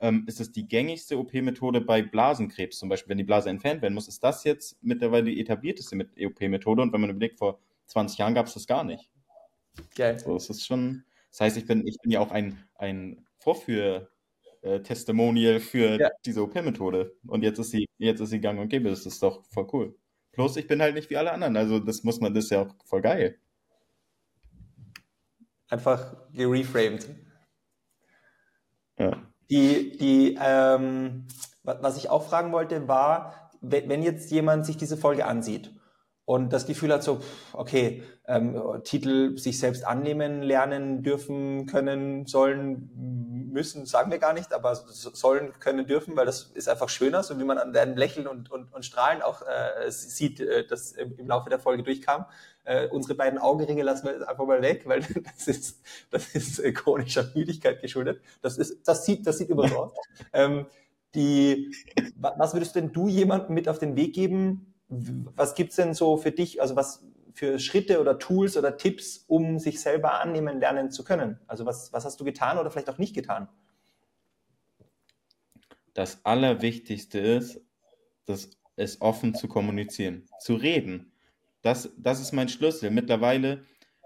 ähm, 0.00 0.24
ist 0.26 0.40
es 0.40 0.52
die 0.52 0.66
gängigste 0.66 1.18
OP-Methode 1.18 1.82
bei 1.82 2.00
Blasenkrebs. 2.00 2.78
Zum 2.78 2.88
Beispiel, 2.88 3.10
wenn 3.10 3.18
die 3.18 3.24
Blase 3.24 3.50
entfernt 3.50 3.82
werden 3.82 3.92
muss, 3.92 4.08
ist 4.08 4.24
das 4.24 4.44
jetzt 4.44 4.78
mittlerweile 4.80 5.24
die 5.24 5.38
etablierteste 5.38 5.98
OP-Methode. 5.98 6.80
Und 6.80 6.94
wenn 6.94 7.00
man 7.02 7.10
überlegt, 7.10 7.36
vor 7.36 7.58
20 7.88 8.16
Jahren 8.16 8.32
gab 8.32 8.46
es 8.46 8.54
das 8.54 8.66
gar 8.66 8.84
nicht. 8.84 9.10
Geil. 9.94 10.18
So, 10.18 10.32
das 10.32 10.48
ist 10.48 10.66
schon, 10.66 11.04
das 11.30 11.40
heißt, 11.42 11.56
ich 11.58 11.66
bin, 11.66 11.86
ich 11.86 11.98
bin 12.00 12.10
ja 12.10 12.20
auch 12.20 12.30
ein, 12.30 12.64
ein 12.76 13.26
Vorführ- 13.38 14.08
äh, 14.62 14.80
Testimonial 14.80 15.60
für 15.60 15.98
ja. 15.98 16.10
diese 16.24 16.42
OP-Methode. 16.42 17.14
Und 17.26 17.42
jetzt 17.42 17.58
ist 17.58 17.70
sie, 17.70 17.86
jetzt 17.98 18.20
ist 18.20 18.30
sie 18.30 18.40
gang 18.40 18.58
und 18.60 18.68
gäbe. 18.68 18.90
Das 18.90 19.06
ist 19.06 19.22
doch 19.22 19.44
voll 19.46 19.66
cool. 19.72 19.98
Plus, 20.32 20.56
ich 20.56 20.66
bin 20.66 20.80
halt 20.80 20.94
nicht 20.94 21.10
wie 21.10 21.16
alle 21.16 21.32
anderen. 21.32 21.56
Also, 21.56 21.78
das 21.78 22.04
muss 22.04 22.20
man, 22.20 22.34
das 22.34 22.44
ist 22.44 22.50
ja 22.50 22.62
auch 22.62 22.74
voll 22.84 23.02
geil. 23.02 23.38
Einfach 25.68 26.16
gereframed. 26.32 27.08
Ja. 28.98 29.22
Die, 29.50 29.96
die, 29.96 30.38
ähm, 30.40 31.26
was 31.62 31.96
ich 31.96 32.10
auch 32.10 32.28
fragen 32.28 32.52
wollte, 32.52 32.86
war, 32.86 33.50
wenn 33.60 34.02
jetzt 34.02 34.30
jemand 34.30 34.66
sich 34.66 34.76
diese 34.76 34.96
Folge 34.96 35.26
ansieht 35.26 35.74
und 36.30 36.52
das 36.52 36.64
Gefühl 36.64 36.92
hat 36.92 37.02
so, 37.02 37.18
okay, 37.54 38.04
ähm, 38.28 38.56
Titel 38.84 39.36
sich 39.36 39.58
selbst 39.58 39.84
annehmen, 39.84 40.42
lernen, 40.42 41.02
dürfen, 41.02 41.66
können, 41.66 42.24
sollen, 42.24 42.88
müssen, 43.52 43.84
sagen 43.84 44.12
wir 44.12 44.20
gar 44.20 44.32
nicht, 44.32 44.54
aber 44.54 44.76
sollen, 44.76 45.52
können, 45.58 45.88
dürfen, 45.88 46.14
weil 46.14 46.26
das 46.26 46.52
ist 46.54 46.68
einfach 46.68 46.88
schöner, 46.88 47.24
so 47.24 47.36
wie 47.40 47.42
man 47.42 47.58
an 47.58 47.72
deinem 47.72 47.96
Lächeln 47.96 48.28
und, 48.28 48.48
und, 48.48 48.72
und 48.72 48.84
Strahlen 48.84 49.22
auch 49.22 49.42
äh, 49.42 49.90
sieht, 49.90 50.38
äh, 50.38 50.64
das 50.64 50.92
im 50.92 51.26
Laufe 51.26 51.50
der 51.50 51.58
Folge 51.58 51.82
durchkam. 51.82 52.26
Äh, 52.62 52.86
unsere 52.86 53.16
beiden 53.16 53.40
Augenringe 53.40 53.82
lassen 53.82 54.06
wir 54.06 54.28
einfach 54.28 54.46
mal 54.46 54.62
weg, 54.62 54.82
weil 54.84 55.00
das 55.34 55.48
ist, 55.48 55.82
das 56.12 56.28
ist 56.32 56.60
äh, 56.60 56.70
chronischer 56.70 57.28
Müdigkeit 57.34 57.82
geschuldet. 57.82 58.22
Das 58.40 58.56
ist, 58.56 58.86
das 58.86 59.04
sieht, 59.04 59.26
das 59.26 59.38
sieht 59.38 59.48
so 59.48 59.56
aus. 59.56 59.92
Ähm, 60.32 60.66
die, 61.16 61.74
was 62.14 62.54
würdest 62.54 62.76
denn 62.76 62.92
du 62.92 63.08
jemandem 63.08 63.52
mit 63.52 63.68
auf 63.68 63.80
den 63.80 63.96
Weg 63.96 64.14
geben? 64.14 64.69
Was 65.36 65.54
gibt's 65.54 65.76
denn 65.76 65.94
so 65.94 66.16
für 66.16 66.32
dich, 66.32 66.60
also 66.60 66.76
was, 66.76 67.04
für 67.32 67.58
Schritte 67.58 68.00
oder 68.00 68.18
Tools 68.18 68.56
oder 68.56 68.76
Tipps, 68.76 69.24
um 69.26 69.58
sich 69.58 69.80
selber 69.80 70.20
annehmen 70.20 70.60
lernen 70.60 70.90
zu 70.90 71.04
können? 71.04 71.38
Also 71.46 71.64
was, 71.64 71.92
was 71.92 72.04
hast 72.04 72.20
du 72.20 72.24
getan 72.24 72.58
oder 72.58 72.70
vielleicht 72.70 72.90
auch 72.90 72.98
nicht 72.98 73.14
getan? 73.14 73.48
Das 75.94 76.24
Allerwichtigste 76.24 77.18
ist, 77.18 77.60
das 78.26 78.50
es 78.76 79.00
offen 79.00 79.34
zu 79.34 79.46
kommunizieren, 79.46 80.26
zu 80.38 80.54
reden. 80.54 81.12
Das, 81.62 81.90
das 81.98 82.20
ist 82.20 82.32
mein 82.32 82.48
Schlüssel. 82.48 82.90
Mittlerweile, 82.90 83.64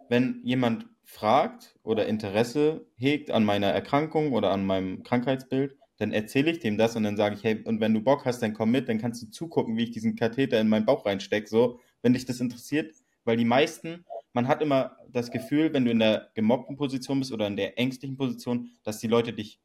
wenn 0.08 0.40
jemand 0.42 0.86
fragt 1.04 1.78
oder 1.84 2.06
Interesse 2.06 2.84
hegt 2.96 3.30
an 3.30 3.44
meiner 3.44 3.68
Erkrankung 3.68 4.32
oder 4.32 4.50
an 4.50 4.66
meinem 4.66 5.04
Krankheitsbild, 5.04 5.76
dann 6.04 6.12
erzähle 6.12 6.50
ich 6.50 6.58
dem 6.58 6.76
das 6.76 6.96
und 6.96 7.02
dann 7.02 7.16
sage 7.16 7.34
ich, 7.34 7.42
hey, 7.44 7.62
und 7.64 7.80
wenn 7.80 7.94
du 7.94 8.02
Bock 8.02 8.26
hast, 8.26 8.42
dann 8.42 8.52
komm 8.52 8.70
mit, 8.70 8.90
dann 8.90 8.99
kannst 8.99 9.23
du 9.23 9.30
zugucken, 9.30 9.78
wie 9.78 9.84
ich 9.84 9.90
diesen 9.90 10.16
Katheter 10.16 10.61
in 10.61 10.68
meinen 10.68 10.84
Bauch 10.84 11.06
reinstecke. 11.06 11.49
So, 11.49 11.80
wenn 12.02 12.12
dich 12.12 12.26
das 12.26 12.40
interessiert, 12.40 12.94
weil 13.25 13.38
die 13.38 13.46
meisten, 13.46 14.04
man 14.34 14.46
hat 14.46 14.61
immer 14.61 14.99
das 15.08 15.30
Gefühl, 15.30 15.73
wenn 15.73 15.87
du 15.87 15.90
in 15.90 16.00
der 16.00 16.30
gemobbten 16.34 16.76
Position 16.76 17.20
bist 17.20 17.32
oder 17.32 17.46
in 17.46 17.56
der 17.56 17.78
ängstlichen 17.78 18.18
Position, 18.18 18.68
dass 18.82 18.99
die 18.99 19.06
Leute 19.06 19.32
dich 19.32 19.61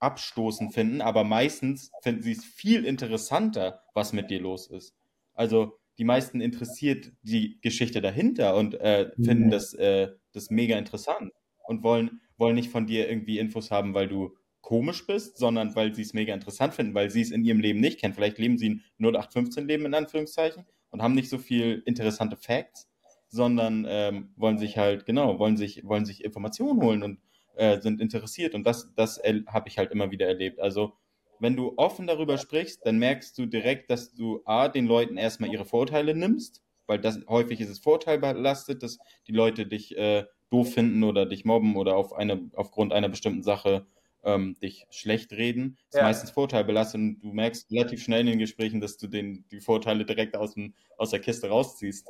abstoßen 0.00 0.72
finden, 0.72 1.00
aber 1.00 1.22
meistens 1.22 1.92
finden 2.02 2.22
sie 2.22 2.32
es 2.32 2.44
viel 2.44 2.84
interessanter, 2.84 3.84
was 3.94 4.12
mit 4.12 4.28
dir 4.28 4.40
los 4.40 4.66
ist. 4.66 4.92
Also 5.34 5.78
die 5.98 6.04
meisten 6.04 6.40
interessiert 6.40 7.12
die 7.22 7.60
Geschichte 7.60 8.00
dahinter 8.00 8.56
und 8.56 8.74
äh, 8.74 9.12
finden 9.22 9.50
das, 9.50 9.72
äh, 9.74 10.08
das 10.32 10.50
mega 10.50 10.76
interessant 10.76 11.32
und 11.68 11.84
wollen, 11.84 12.22
wollen 12.38 12.56
nicht 12.56 12.70
von 12.70 12.88
dir 12.88 13.08
irgendwie 13.08 13.38
Infos 13.38 13.70
haben, 13.70 13.94
weil 13.94 14.08
du 14.08 14.36
komisch 14.66 15.06
bist, 15.06 15.38
sondern 15.38 15.76
weil 15.76 15.94
sie 15.94 16.02
es 16.02 16.12
mega 16.12 16.34
interessant 16.34 16.74
finden, 16.74 16.94
weil 16.94 17.08
sie 17.08 17.20
es 17.22 17.30
in 17.30 17.44
ihrem 17.44 17.60
Leben 17.60 17.80
nicht 17.80 18.00
kennen. 18.00 18.14
Vielleicht 18.14 18.38
leben 18.38 18.58
sie 18.58 18.70
ein 18.70 18.84
0815-Leben 19.00 19.86
in 19.86 19.94
Anführungszeichen 19.94 20.66
und 20.90 21.02
haben 21.02 21.14
nicht 21.14 21.30
so 21.30 21.38
viel 21.38 21.82
interessante 21.86 22.36
Facts 22.36 22.88
sondern 23.28 23.86
ähm, 23.88 24.32
wollen 24.36 24.58
sich 24.58 24.78
halt, 24.78 25.06
genau, 25.06 25.38
wollen 25.38 25.56
sich, 25.56 25.86
wollen 25.86 26.04
sich 26.04 26.24
Informationen 26.24 26.82
holen 26.82 27.02
und 27.02 27.20
äh, 27.54 27.80
sind 27.80 28.00
interessiert. 28.00 28.54
Und 28.54 28.64
das, 28.64 28.92
das 28.94 29.20
habe 29.46 29.68
ich 29.68 29.78
halt 29.78 29.92
immer 29.92 30.10
wieder 30.10 30.26
erlebt. 30.26 30.60
Also, 30.60 30.94
wenn 31.38 31.56
du 31.56 31.74
offen 31.76 32.06
darüber 32.06 32.38
sprichst, 32.38 32.86
dann 32.86 32.98
merkst 32.98 33.36
du 33.38 33.46
direkt, 33.46 33.90
dass 33.90 34.14
du 34.14 34.40
A, 34.46 34.68
den 34.68 34.86
Leuten 34.86 35.16
erstmal 35.16 35.52
ihre 35.52 35.66
Vorteile 35.66 36.14
nimmst, 36.14 36.62
weil 36.86 36.98
das 36.98 37.20
häufig 37.28 37.60
ist 37.60 37.68
es 37.68 37.78
vorteilbelastet, 37.78 38.82
dass 38.82 38.98
die 39.26 39.32
Leute 39.32 39.66
dich 39.66 39.96
äh, 39.98 40.24
doof 40.50 40.72
finden 40.72 41.02
oder 41.02 41.26
dich 41.26 41.44
mobben 41.44 41.76
oder 41.76 41.96
auf 41.96 42.14
eine, 42.14 42.50
aufgrund 42.54 42.92
einer 42.92 43.08
bestimmten 43.08 43.42
Sache 43.42 43.86
ähm, 44.26 44.56
dich 44.60 44.86
schlecht 44.90 45.32
reden. 45.32 45.78
Das 45.90 45.94
ja. 45.94 46.00
ist 46.00 46.04
meistens 46.04 46.30
vorteilbelastet 46.32 47.00
und 47.00 47.20
du 47.20 47.32
merkst 47.32 47.70
relativ 47.70 48.02
schnell 48.02 48.20
in 48.20 48.26
den 48.26 48.38
Gesprächen, 48.38 48.80
dass 48.80 48.98
du 48.98 49.06
den, 49.06 49.46
die 49.50 49.60
Vorteile 49.60 50.04
direkt 50.04 50.36
aus, 50.36 50.54
dem, 50.54 50.74
aus 50.98 51.10
der 51.10 51.20
Kiste 51.20 51.48
rausziehst. 51.48 52.06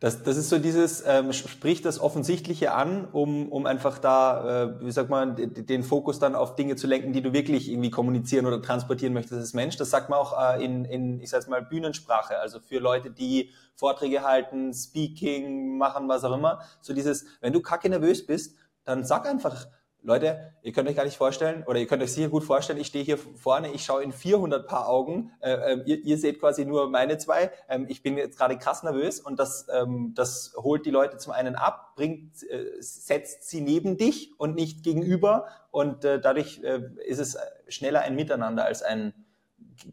Das, 0.00 0.24
das 0.24 0.36
ist 0.36 0.48
so 0.48 0.58
dieses, 0.58 1.04
ähm, 1.06 1.32
sprich 1.32 1.80
das 1.80 2.00
Offensichtliche 2.00 2.72
an, 2.72 3.06
um, 3.12 3.52
um 3.52 3.66
einfach 3.66 3.98
da, 3.98 4.64
äh, 4.64 4.84
wie 4.84 4.90
sagt 4.90 5.10
man, 5.10 5.36
den 5.36 5.84
Fokus 5.84 6.18
dann 6.18 6.34
auf 6.34 6.56
Dinge 6.56 6.74
zu 6.74 6.88
lenken, 6.88 7.12
die 7.12 7.22
du 7.22 7.32
wirklich 7.32 7.70
irgendwie 7.70 7.90
kommunizieren 7.90 8.46
oder 8.46 8.60
transportieren 8.60 9.14
möchtest 9.14 9.40
als 9.40 9.54
Mensch. 9.54 9.76
Das 9.76 9.90
sagt 9.90 10.10
man 10.10 10.18
auch 10.18 10.56
äh, 10.56 10.64
in, 10.64 10.84
in, 10.86 11.20
ich 11.20 11.30
sag's 11.30 11.46
mal, 11.46 11.62
Bühnensprache, 11.62 12.36
also 12.38 12.58
für 12.58 12.80
Leute, 12.80 13.12
die 13.12 13.50
Vorträge 13.76 14.24
halten, 14.24 14.74
Speaking 14.74 15.78
machen, 15.78 16.08
was 16.08 16.24
auch 16.24 16.36
immer. 16.36 16.62
So 16.80 16.94
dieses, 16.94 17.24
wenn 17.40 17.52
du 17.52 17.62
kacke 17.62 17.88
nervös 17.88 18.26
bist, 18.26 18.56
dann 18.82 19.04
sag 19.04 19.24
einfach, 19.24 19.68
Leute, 20.04 20.52
ihr 20.62 20.72
könnt 20.72 20.88
euch 20.88 20.96
gar 20.96 21.04
nicht 21.04 21.16
vorstellen, 21.16 21.62
oder 21.64 21.78
ihr 21.78 21.86
könnt 21.86 22.02
euch 22.02 22.12
sicher 22.12 22.28
gut 22.28 22.42
vorstellen, 22.42 22.80
ich 22.80 22.88
stehe 22.88 23.04
hier 23.04 23.18
vorne, 23.18 23.72
ich 23.72 23.84
schaue 23.84 24.02
in 24.02 24.12
400 24.12 24.66
Paar 24.66 24.88
Augen, 24.88 25.30
äh, 25.40 25.52
äh, 25.52 25.82
ihr, 25.86 26.04
ihr, 26.04 26.18
seht 26.18 26.40
quasi 26.40 26.64
nur 26.64 26.90
meine 26.90 27.18
zwei, 27.18 27.52
ähm, 27.68 27.86
ich 27.88 28.02
bin 28.02 28.18
jetzt 28.18 28.36
gerade 28.36 28.58
krass 28.58 28.82
nervös 28.82 29.20
und 29.20 29.38
das, 29.38 29.68
ähm, 29.72 30.12
das 30.16 30.54
holt 30.56 30.86
die 30.86 30.90
Leute 30.90 31.18
zum 31.18 31.32
einen 31.32 31.54
ab, 31.54 31.94
bringt, 31.94 32.42
äh, 32.50 32.64
setzt 32.80 33.48
sie 33.48 33.60
neben 33.60 33.96
dich 33.96 34.32
und 34.38 34.56
nicht 34.56 34.82
gegenüber 34.82 35.46
und 35.70 36.04
äh, 36.04 36.20
dadurch 36.20 36.60
äh, 36.64 36.80
ist 37.06 37.20
es 37.20 37.38
schneller 37.68 38.00
ein 38.00 38.16
Miteinander 38.16 38.64
als 38.64 38.82
ein 38.82 39.14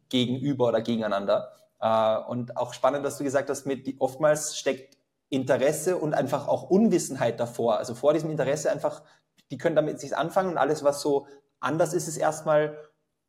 Gegenüber 0.10 0.70
oder 0.70 0.82
Gegeneinander. 0.82 1.52
Äh, 1.80 2.18
und 2.28 2.58
auch 2.58 2.74
spannend, 2.74 3.06
dass 3.06 3.20
du 3.20 3.24
gesagt 3.24 3.50
hast, 3.50 3.68
mit, 3.68 3.88
oftmals 4.00 4.58
steckt 4.58 4.98
Interesse 5.30 5.98
und 5.98 6.16
einfach 6.16 6.48
auch 6.48 6.64
Unwissenheit 6.64 7.40
davor. 7.40 7.78
Also 7.78 7.94
vor 7.94 8.14
diesem 8.14 8.32
Interesse 8.32 8.72
einfach 8.72 9.04
die 9.52 9.58
können 9.58 9.76
damit 9.76 10.00
sich 10.00 10.16
anfangen 10.16 10.52
und 10.52 10.58
alles, 10.58 10.84
was 10.84 11.02
so 11.02 11.28
anders 11.60 11.94
ist, 11.94 12.08
ist 12.08 12.18
erstmal 12.18 12.78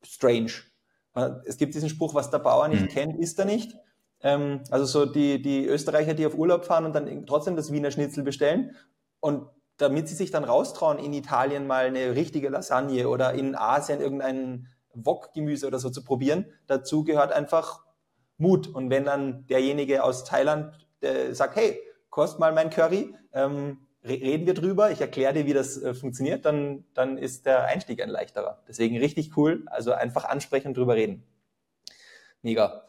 strange. 0.03 0.53
Es 1.45 1.57
gibt 1.57 1.75
diesen 1.75 1.89
Spruch, 1.89 2.15
was 2.15 2.31
der 2.31 2.39
Bauer 2.39 2.69
nicht 2.69 2.83
mhm. 2.83 2.89
kennt, 2.89 3.19
ist 3.19 3.39
er 3.39 3.45
nicht. 3.45 3.77
Ähm, 4.23 4.63
also 4.71 4.85
so 4.85 5.07
die, 5.07 5.43
die 5.43 5.67
Österreicher, 5.67 6.15
die 6.15 6.27
auf 6.27 6.35
Urlaub 6.35 6.65
fahren 6.65 6.85
und 6.85 6.95
dann 6.95 7.27
trotzdem 7.27 7.57
das 7.57 7.73
Wiener 7.73 7.91
Schnitzel 7.91 8.23
bestellen 8.23 8.77
und 9.19 9.49
damit 9.77 10.09
sie 10.09 10.15
sich 10.15 10.31
dann 10.31 10.45
raustrauen, 10.45 10.99
in 10.99 11.13
Italien 11.15 11.67
mal 11.67 11.87
eine 11.87 12.15
richtige 12.15 12.51
Lasagne 12.51 13.09
oder 13.09 13.33
in 13.33 13.57
Asien 13.57 14.01
irgendein 14.01 14.69
Wok-Gemüse 14.93 15.67
oder 15.67 15.79
so 15.79 15.89
zu 15.89 16.05
probieren, 16.05 16.47
dazu 16.67 17.03
gehört 17.03 17.33
einfach 17.33 17.83
Mut. 18.37 18.69
Und 18.69 18.91
wenn 18.91 19.05
dann 19.05 19.47
derjenige 19.47 20.05
aus 20.05 20.25
Thailand 20.25 20.75
äh, 21.01 21.33
sagt, 21.33 21.57
hey, 21.57 21.81
kost 22.11 22.39
mal 22.39 22.53
mein 22.53 22.69
Curry, 22.69 23.15
ähm, 23.33 23.87
reden 24.05 24.47
wir 24.47 24.55
drüber, 24.55 24.91
ich 24.91 25.01
erkläre 25.01 25.35
dir, 25.35 25.47
wie 25.47 25.53
das 25.53 25.81
äh, 25.83 25.95
funktioniert, 25.95 26.45
dann, 26.45 26.85
dann 26.95 27.19
ist 27.19 27.47
der 27.47 27.65
Einstieg 27.65 28.03
ein 28.03 28.09
leichterer. 28.09 28.63
Deswegen 28.69 28.97
richtig 28.99 29.37
cool, 29.37 29.63
also 29.67 29.93
einfach 29.93 30.25
ansprechen 30.25 30.69
und 30.69 30.77
drüber 30.77 30.95
reden. 30.95 31.23
Mega. 32.43 32.85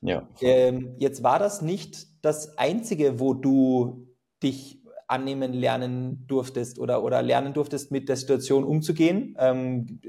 Ja. 0.00 0.28
Ähm, 0.40 0.94
jetzt 0.98 1.22
war 1.22 1.38
das 1.38 1.62
nicht 1.62 2.06
das 2.22 2.58
Einzige, 2.58 3.20
wo 3.20 3.34
du 3.34 4.08
dich 4.42 4.82
annehmen 5.06 5.52
lernen 5.52 6.24
durftest 6.26 6.78
oder, 6.78 7.02
oder 7.02 7.22
lernen 7.22 7.52
durftest, 7.52 7.90
mit 7.90 8.08
der 8.08 8.16
Situation 8.16 8.64
umzugehen. 8.64 9.36
Ähm, 9.38 10.00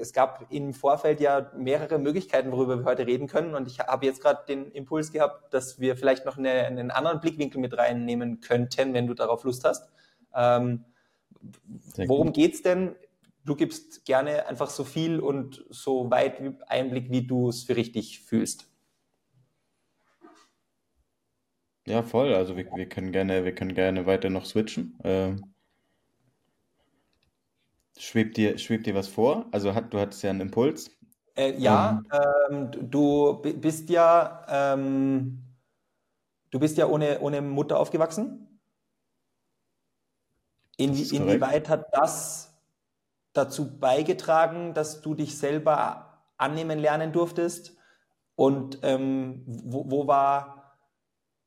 es 0.00 0.12
gab 0.12 0.46
im 0.50 0.72
Vorfeld 0.72 1.20
ja 1.20 1.50
mehrere 1.56 1.98
Möglichkeiten, 1.98 2.50
worüber 2.52 2.78
wir 2.78 2.84
heute 2.84 3.06
reden 3.06 3.26
können. 3.26 3.54
Und 3.54 3.68
ich 3.68 3.80
habe 3.80 4.06
jetzt 4.06 4.22
gerade 4.22 4.40
den 4.48 4.70
Impuls 4.72 5.12
gehabt, 5.12 5.52
dass 5.52 5.80
wir 5.80 5.96
vielleicht 5.96 6.24
noch 6.24 6.38
eine, 6.38 6.50
einen 6.50 6.90
anderen 6.90 7.20
Blickwinkel 7.20 7.60
mit 7.60 7.76
reinnehmen 7.76 8.40
könnten, 8.40 8.94
wenn 8.94 9.06
du 9.06 9.14
darauf 9.14 9.44
Lust 9.44 9.64
hast. 9.64 9.90
Ähm, 10.34 10.84
worum 12.06 12.32
geht 12.32 12.54
es 12.54 12.62
denn? 12.62 12.94
Du 13.44 13.56
gibst 13.56 14.04
gerne 14.04 14.46
einfach 14.46 14.68
so 14.70 14.84
viel 14.84 15.20
und 15.20 15.64
so 15.70 16.10
weit 16.10 16.40
Einblick, 16.66 17.10
wie 17.10 17.26
du 17.26 17.48
es 17.48 17.64
für 17.64 17.76
richtig 17.76 18.20
fühlst. 18.20 18.68
Ja, 21.88 22.02
voll. 22.02 22.34
Also 22.34 22.56
wir, 22.56 22.66
wir 22.74 22.86
können 22.86 23.12
gerne, 23.12 23.46
wir 23.46 23.54
können 23.54 23.74
gerne 23.74 24.04
weiter 24.04 24.28
noch 24.28 24.44
switchen. 24.44 24.98
Ähm, 25.04 25.54
schwebt 27.96 28.36
dir, 28.36 28.58
schwebt 28.58 28.86
dir 28.86 28.94
was 28.94 29.08
vor? 29.08 29.46
Also 29.52 29.74
hat, 29.74 29.94
du 29.94 29.98
hattest 29.98 30.22
ja 30.22 30.28
einen 30.28 30.42
Impuls. 30.42 30.90
Äh, 31.34 31.58
ja, 31.58 32.02
ähm, 32.12 32.70
ähm 32.72 32.90
du 32.90 33.40
bist 33.40 33.88
ja, 33.88 34.44
ähm, 34.48 35.44
du 36.50 36.60
bist 36.60 36.76
ja 36.76 36.86
ohne, 36.86 37.20
ohne 37.20 37.40
Mutter 37.40 37.80
aufgewachsen. 37.80 38.47
In, 40.78 40.94
inwieweit 40.94 41.68
hat 41.68 41.86
das 41.92 42.56
dazu 43.32 43.78
beigetragen, 43.78 44.74
dass 44.74 45.02
du 45.02 45.14
dich 45.14 45.36
selber 45.36 46.22
annehmen 46.36 46.78
lernen 46.78 47.12
durftest? 47.12 47.76
Und 48.36 48.78
ähm, 48.82 49.42
wo, 49.46 49.90
wo 49.90 50.06
war, 50.06 50.78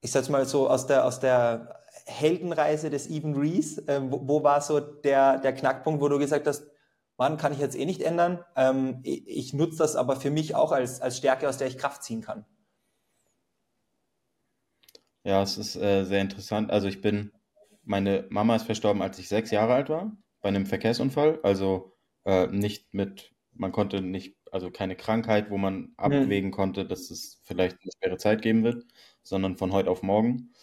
ich 0.01 0.11
sag's 0.11 0.27
mal 0.27 0.45
so, 0.45 0.69
aus 0.69 0.85
der, 0.85 1.05
aus 1.05 1.21
der 1.21 1.79
Heldenreise 2.05 2.89
des 2.89 3.09
Even 3.09 3.33
Rees, 3.35 3.77
äh, 3.77 4.01
wo, 4.03 4.27
wo, 4.27 4.43
war 4.43 4.59
so 4.59 4.81
der, 4.81 5.37
der 5.37 5.53
Knackpunkt, 5.53 6.01
wo 6.01 6.09
du 6.09 6.19
gesagt 6.19 6.45
hast, 6.45 6.67
Mann, 7.15 7.37
kann 7.37 7.53
ich 7.53 7.59
jetzt 7.59 7.77
eh 7.77 7.85
nicht 7.85 8.01
ändern. 8.01 8.43
Ähm, 8.57 8.99
ich, 9.03 9.25
ich 9.25 9.53
nutze 9.53 9.77
das 9.77 9.95
aber 9.95 10.17
für 10.17 10.31
mich 10.31 10.55
auch 10.55 10.73
als, 10.73 10.99
als 10.99 11.17
Stärke, 11.17 11.47
aus 11.47 11.57
der 11.57 11.67
ich 11.67 11.77
Kraft 11.77 12.03
ziehen 12.03 12.21
kann. 12.21 12.45
Ja, 15.23 15.41
es 15.41 15.57
ist 15.57 15.77
äh, 15.77 16.03
sehr 16.03 16.19
interessant. 16.19 16.71
Also 16.71 16.87
ich 16.87 16.99
bin 16.99 17.31
meine 17.83 18.27
Mama 18.29 18.55
ist 18.55 18.65
verstorben, 18.65 19.01
als 19.01 19.19
ich 19.19 19.27
sechs 19.27 19.51
Jahre 19.51 19.73
alt 19.73 19.89
war, 19.89 20.15
bei 20.41 20.49
einem 20.49 20.65
Verkehrsunfall. 20.65 21.39
Also 21.43 21.97
äh, 22.25 22.47
nicht 22.47 22.93
mit, 22.93 23.33
man 23.53 23.71
konnte 23.71 24.01
nicht, 24.01 24.37
also 24.51 24.71
keine 24.71 24.95
Krankheit, 24.95 25.49
wo 25.49 25.57
man 25.57 25.93
abwägen 25.97 26.49
mhm. 26.49 26.53
konnte, 26.53 26.85
dass 26.85 27.11
es 27.11 27.41
vielleicht 27.43 27.77
eine 27.81 27.91
schwere 27.97 28.17
Zeit 28.17 28.41
geben 28.41 28.63
wird, 28.63 28.85
sondern 29.23 29.57
von 29.57 29.71
heute 29.71 29.89
auf 29.89 30.03
morgen. 30.03 30.53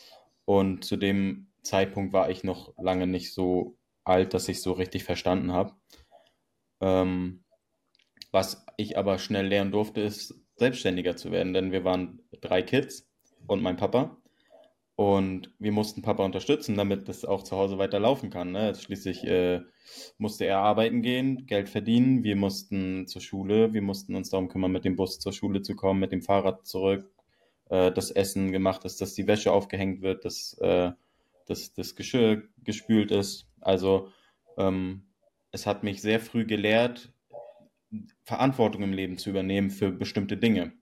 Und 0.45 0.85
zu 0.85 0.97
dem 0.97 1.49
Zeitpunkt 1.63 2.13
war 2.13 2.31
ich 2.31 2.45
noch 2.45 2.73
lange 2.79 3.07
nicht 3.07 3.33
so 3.33 3.77
alt, 4.05 4.35
dass 4.35 4.49
ich 4.49 4.63
so 4.63 4.73
richtig 4.73 5.05
verstanden 5.05 5.53
habe. 5.53 5.75
Ähm, 6.81 7.45
was 8.31 8.65
ich 8.77 8.97
aber 8.97 9.19
schnell 9.19 9.47
lernen 9.47 9.73
durfte, 9.73 10.01
ist 10.01 10.35
selbstständiger 10.57 11.17
zu 11.17 11.31
werden, 11.31 11.53
denn 11.53 11.73
wir 11.73 11.85
waren 11.85 12.23
drei 12.41 12.63
Kids 12.63 13.09
und 13.47 13.63
mein 13.63 13.77
Papa. 13.77 14.17
Und 14.99 15.53
wir 15.61 15.71
mussten 15.71 16.03
Papa 16.03 16.25
unterstützen, 16.25 16.77
damit 16.77 17.09
das 17.09 17.25
auch 17.25 17.45
zu 17.45 17.57
Hause 17.57 17.79
weiter 17.79 18.01
laufen 18.01 18.31
kann. 18.31 18.51
Ne? 18.51 18.75
Schließlich 18.75 19.23
äh, 19.23 19.61
musste 20.19 20.45
er 20.45 20.59
arbeiten 20.59 21.03
gehen, 21.03 21.47
Geld 21.47 21.69
verdienen. 21.69 22.25
Wir 22.25 22.35
mussten 22.35 23.07
zur 23.07 23.23
Schule, 23.23 23.73
wir 23.73 23.81
mussten 23.81 24.17
uns 24.17 24.31
darum 24.31 24.49
kümmern, 24.49 24.73
mit 24.73 24.85
dem 24.85 24.97
Bus 24.97 25.21
zur 25.21 25.33
Schule 25.33 25.63
zu 25.63 25.77
kommen, 25.77 26.01
mit 26.01 26.11
dem 26.11 26.21
Fahrrad 26.21 26.67
zurück, 26.67 27.09
äh, 27.71 27.93
das 27.93 28.11
Essen 28.11 28.51
gemacht 28.51 28.85
ist, 28.85 29.01
dass 29.01 29.15
die 29.15 29.29
Wäsche 29.29 29.53
aufgehängt 29.53 30.03
wird, 30.03 30.25
dass, 30.25 30.55
äh, 30.55 30.91
dass 31.47 31.73
das 31.75 31.95
Geschirr 31.95 32.43
gespült 32.65 33.13
ist. 33.13 33.47
Also 33.61 34.11
ähm, 34.57 35.05
es 35.53 35.65
hat 35.65 35.85
mich 35.85 36.03
sehr 36.03 36.19
früh 36.19 36.45
gelehrt, 36.45 37.13
Verantwortung 38.25 38.83
im 38.83 38.93
Leben 38.93 39.17
zu 39.17 39.31
übernehmen 39.31 39.71
für 39.71 39.93
bestimmte 39.93 40.37
Dinge. 40.37 40.73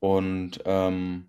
Und 0.00 0.62
ähm, 0.64 1.28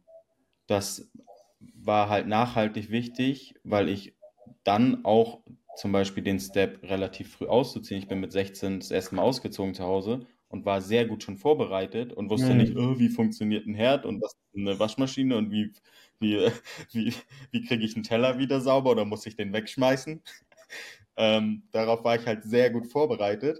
das 0.68 1.12
war 1.60 2.10
halt 2.10 2.28
nachhaltig 2.28 2.90
wichtig, 2.90 3.56
weil 3.64 3.90
ich 3.90 4.16
dann 4.64 5.06
auch 5.06 5.42
zum 5.76 5.92
Beispiel 5.92 6.24
den 6.24 6.40
Step 6.40 6.84
relativ 6.84 7.32
früh 7.34 7.48
auszuziehen. 7.48 8.00
Ich 8.00 8.08
bin 8.08 8.20
mit 8.20 8.32
16 8.32 8.80
das 8.80 8.92
erste 8.92 9.16
Mal 9.16 9.24
ausgezogen 9.24 9.74
zu 9.74 9.84
Hause 9.84 10.26
und 10.48 10.66
war 10.66 10.82
sehr 10.82 11.06
gut 11.06 11.24
schon 11.24 11.38
vorbereitet 11.38 12.14
und 12.14 12.30
wusste 12.30 12.52
mhm. 12.52 12.58
nicht, 12.58 12.76
oh, 12.78 12.98
wie 12.98 13.10
funktioniert 13.10 13.66
ein 13.68 13.74
Herd 13.74 14.06
und 14.06 14.22
was 14.22 14.32
ist 14.34 14.56
eine 14.56 14.80
Waschmaschine 14.80 15.38
und 15.38 15.52
wie, 15.52 15.74
wie, 16.20 16.50
wie, 16.92 17.14
wie 17.52 17.62
kriege 17.64 17.84
ich 17.84 17.96
einen 17.96 18.04
Teller 18.04 18.38
wieder 18.38 18.62
sauber 18.62 18.92
oder 18.92 19.06
muss 19.06 19.26
ich 19.26 19.36
den 19.36 19.54
wegschmeißen. 19.54 20.22
ähm, 21.18 21.64
darauf 21.72 22.04
war 22.04 22.16
ich 22.16 22.26
halt 22.26 22.44
sehr 22.44 22.70
gut 22.70 22.88
vorbereitet 22.88 23.60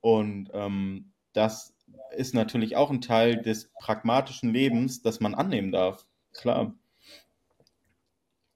und 0.00 0.50
ähm, 0.54 1.12
das 1.32 1.74
ist 2.16 2.34
natürlich 2.34 2.76
auch 2.76 2.90
ein 2.90 3.00
Teil 3.00 3.42
des 3.42 3.70
pragmatischen 3.80 4.52
Lebens, 4.52 5.02
das 5.02 5.20
man 5.20 5.34
annehmen 5.34 5.72
darf. 5.72 6.06
Klar. 6.32 6.74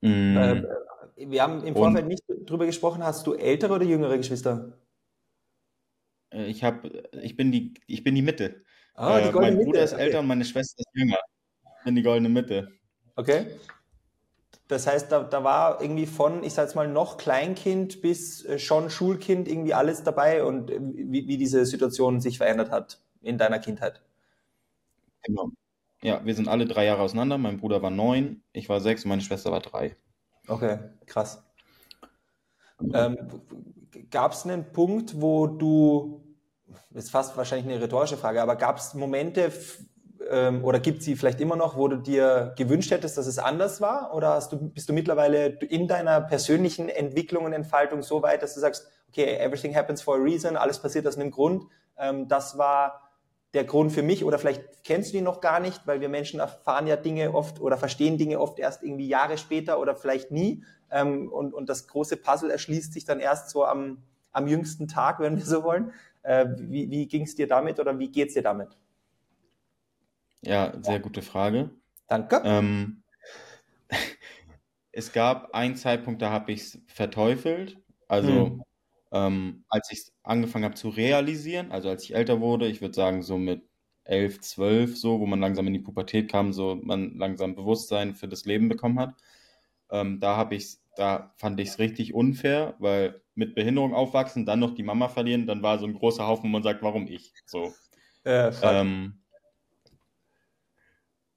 Mhm. 0.01 0.37
Äh, 0.37 0.63
wir 1.17 1.43
haben 1.43 1.65
im 1.65 1.75
Vorfeld 1.75 2.05
Und, 2.05 2.09
nicht 2.09 2.25
drüber 2.47 2.67
gesprochen, 2.67 3.03
hast 3.03 3.27
du 3.27 3.35
ältere 3.35 3.75
oder 3.75 3.85
jüngere 3.85 4.17
Geschwister? 4.17 4.79
Äh, 6.31 6.47
ich 6.47 6.65
habe, 6.65 7.03
ich 7.13 7.37
bin 7.37 7.53
die, 7.53 7.75
ich 7.87 8.05
bin 8.05 8.15
die 8.15 8.23
Mitte. 8.23 8.63
Ah, 8.95 9.21
die 9.21 9.29
äh, 9.29 9.33
mein 9.33 9.57
Bruder 9.57 9.67
Mitte. 9.67 9.79
ist 9.81 9.93
älter 9.93 10.07
okay. 10.09 10.19
und 10.19 10.27
meine 10.27 10.45
Schwester 10.45 10.81
ist 10.81 10.89
jünger. 10.93 11.19
Ich 11.79 11.85
bin 11.85 11.95
die 11.95 12.03
goldene 12.03 12.29
Mitte. 12.29 12.73
Okay. 13.17 13.47
Das 14.69 14.87
heißt, 14.87 15.11
da, 15.11 15.25
da 15.25 15.43
war 15.43 15.81
irgendwie 15.81 16.07
von, 16.07 16.45
ich 16.45 16.53
sag 16.53 16.65
jetzt 16.65 16.75
mal, 16.75 16.89
noch 16.89 17.17
Kleinkind 17.17 18.03
bis 18.03 18.45
äh, 18.45 18.59
schon 18.59 18.91
Schulkind 18.91 19.49
irgendwie 19.49 19.75
alles 19.75 20.03
dabei 20.03 20.45
und 20.45 20.71
wie, 20.71 21.27
wie 21.27 21.37
diese 21.39 21.65
Situation 21.65 22.21
sich 22.21 22.39
verändert 22.39 22.71
hat 22.71 23.01
in 23.23 23.39
deiner 23.39 23.59
Kindheit. 23.59 24.03
Genau. 25.23 25.51
Ja, 26.03 26.25
wir 26.25 26.35
sind 26.35 26.49
alle 26.49 26.67
drei 26.67 26.85
Jahre 26.85 27.03
auseinander. 27.03 27.39
Mein 27.39 27.59
Bruder 27.59 27.83
war 27.83 27.91
neun, 27.91 28.43
ich 28.53 28.69
war 28.69 28.81
sechs 28.81 29.05
und 29.05 29.09
meine 29.09 29.23
Schwester 29.23 29.51
war 29.51 29.61
drei. 29.61 29.97
Okay, 30.47 30.79
krass. 31.07 31.43
Ähm, 32.95 33.19
gab 34.11 34.33
es 34.33 34.45
einen 34.45 34.73
Punkt, 34.73 35.21
wo 35.21 35.47
du, 35.47 36.23
ist 36.95 37.11
fast 37.11 37.37
wahrscheinlich 37.37 37.73
eine 37.73 37.83
rhetorische 37.83 38.17
Frage, 38.17 38.41
aber 38.41 38.57
gab 38.57 38.79
es 38.79 38.95
Momente, 38.95 39.53
ähm, 40.31 40.65
oder 40.65 40.79
gibt 40.79 41.03
sie 41.03 41.17
vielleicht 41.17 41.41
immer 41.41 41.57
noch, 41.57 41.77
wo 41.77 41.89
du 41.89 41.97
dir 41.97 42.55
gewünscht 42.57 42.91
hättest, 42.91 43.19
dass 43.19 43.27
es 43.27 43.39
anders 43.39 43.81
war? 43.81 44.15
Oder 44.15 44.41
du, 44.51 44.71
bist 44.71 44.89
du 44.89 44.93
mittlerweile 44.93 45.59
in 45.59 45.89
deiner 45.89 46.21
persönlichen 46.21 46.89
Entwicklung 46.89 47.45
und 47.45 47.53
Entfaltung 47.53 48.03
so 48.03 48.23
weit, 48.23 48.43
dass 48.43 48.55
du 48.55 48.61
sagst, 48.61 48.87
okay, 49.09 49.37
everything 49.37 49.75
happens 49.75 50.03
for 50.03 50.17
a 50.17 50.19
reason, 50.19 50.57
alles 50.57 50.79
passiert 50.79 51.07
aus 51.07 51.17
einem 51.17 51.31
Grund. 51.31 51.65
Ähm, 51.99 52.29
das 52.29 52.59
war 52.59 53.08
der 53.59 53.65
Grund 53.65 53.91
für 53.91 54.05
mich 54.05 54.25
oder 54.25 54.39
vielleicht 54.39 54.85
kennst 54.85 55.13
du 55.13 55.19
ihn 55.19 55.25
noch 55.25 55.41
gar 55.41 55.59
nicht, 55.59 55.85
weil 55.85 56.01
wir 56.01 56.09
Menschen 56.09 56.39
erfahren 56.39 56.87
ja 56.87 56.95
Dinge 56.95 57.35
oft 57.35 57.61
oder 57.61 57.77
verstehen 57.77 58.17
Dinge 58.17 58.39
oft 58.39 58.61
erst 58.61 58.85
irgendwie 58.85 59.09
Jahre 59.09 59.37
später 59.37 59.81
oder 59.81 59.97
vielleicht 59.97 60.31
nie. 60.31 60.63
Ähm, 60.93 61.29
und, 61.29 61.53
und 61.53 61.69
das 61.69 61.89
große 61.89 62.19
Puzzle 62.19 62.53
erschließt 62.53 62.93
sich 62.93 63.05
dann 63.05 63.19
erst 63.19 63.51
so 63.51 63.65
am, 63.65 63.99
am 64.31 64.47
jüngsten 64.47 64.87
Tag, 64.87 65.19
wenn 65.19 65.37
wir 65.37 65.45
so 65.45 65.65
wollen. 65.65 65.93
Äh, 66.23 66.47
wie 66.57 66.89
wie 66.89 67.09
ging 67.09 67.23
es 67.23 67.35
dir 67.35 67.49
damit 67.49 67.81
oder 67.81 67.99
wie 67.99 68.13
geht 68.13 68.29
es 68.29 68.35
dir 68.35 68.43
damit? 68.43 68.79
Ja, 70.43 70.73
sehr 70.81 71.01
gute 71.01 71.23
Frage. 71.23 71.71
Danke. 72.07 72.41
Ähm, 72.45 73.03
es 74.93 75.13
gab 75.13 75.53
einen 75.53 75.75
Zeitpunkt, 75.75 76.23
da 76.23 76.31
habe 76.31 76.53
ich 76.53 76.61
es 76.61 76.79
verteufelt. 76.87 77.77
Also 78.07 78.29
hm. 78.29 78.63
Ähm, 79.13 79.65
als 79.69 79.91
ich 79.91 80.13
angefangen 80.23 80.65
habe 80.65 80.75
zu 80.75 80.89
realisieren, 80.89 81.73
also 81.73 81.89
als 81.89 82.05
ich 82.05 82.15
älter 82.15 82.41
wurde, 82.41 82.69
ich 82.69 82.81
würde 82.81 82.95
sagen 82.95 83.23
so 83.23 83.39
mit 83.39 83.63
elf, 84.05 84.41
zwölf, 84.41 84.97
so, 84.97 85.21
wo 85.21 85.27
man 85.27 85.41
langsam 85.41 85.67
in 85.67 85.75
die 85.75 85.79
Pubertät 85.81 86.31
kam, 86.31 86.53
so 86.53 86.79
man 86.83 87.17
langsam 87.19 87.55
Bewusstsein 87.55 88.15
für 88.15 88.29
das 88.29 88.47
Leben 88.47 88.69
bekommen 88.69 88.99
hat. 88.99 89.15
Ähm, 89.91 90.21
da 90.21 90.37
habe 90.37 90.55
ich 90.55 90.79
da 90.99 91.33
fand 91.37 91.61
ich 91.61 91.69
es 91.69 91.79
richtig 91.79 92.13
unfair, 92.13 92.75
weil 92.81 93.23
mit 93.37 93.55
Behinderung 93.55 93.95
aufwachsen, 93.95 94.45
dann 94.45 94.59
noch 94.59 94.75
die 94.75 94.83
Mama 94.83 95.09
verlieren, 95.09 95.47
dann 95.47 95.63
war 95.63 95.79
so 95.79 95.87
ein 95.87 95.95
großer 95.95 96.27
Haufen, 96.27 96.45
wo 96.45 96.49
man 96.49 96.65
sagt, 96.65 96.83
warum 96.83 97.07
ich? 97.07 97.33
So. 97.47 97.73
Äh, 98.25 98.51
ähm, 98.63 99.21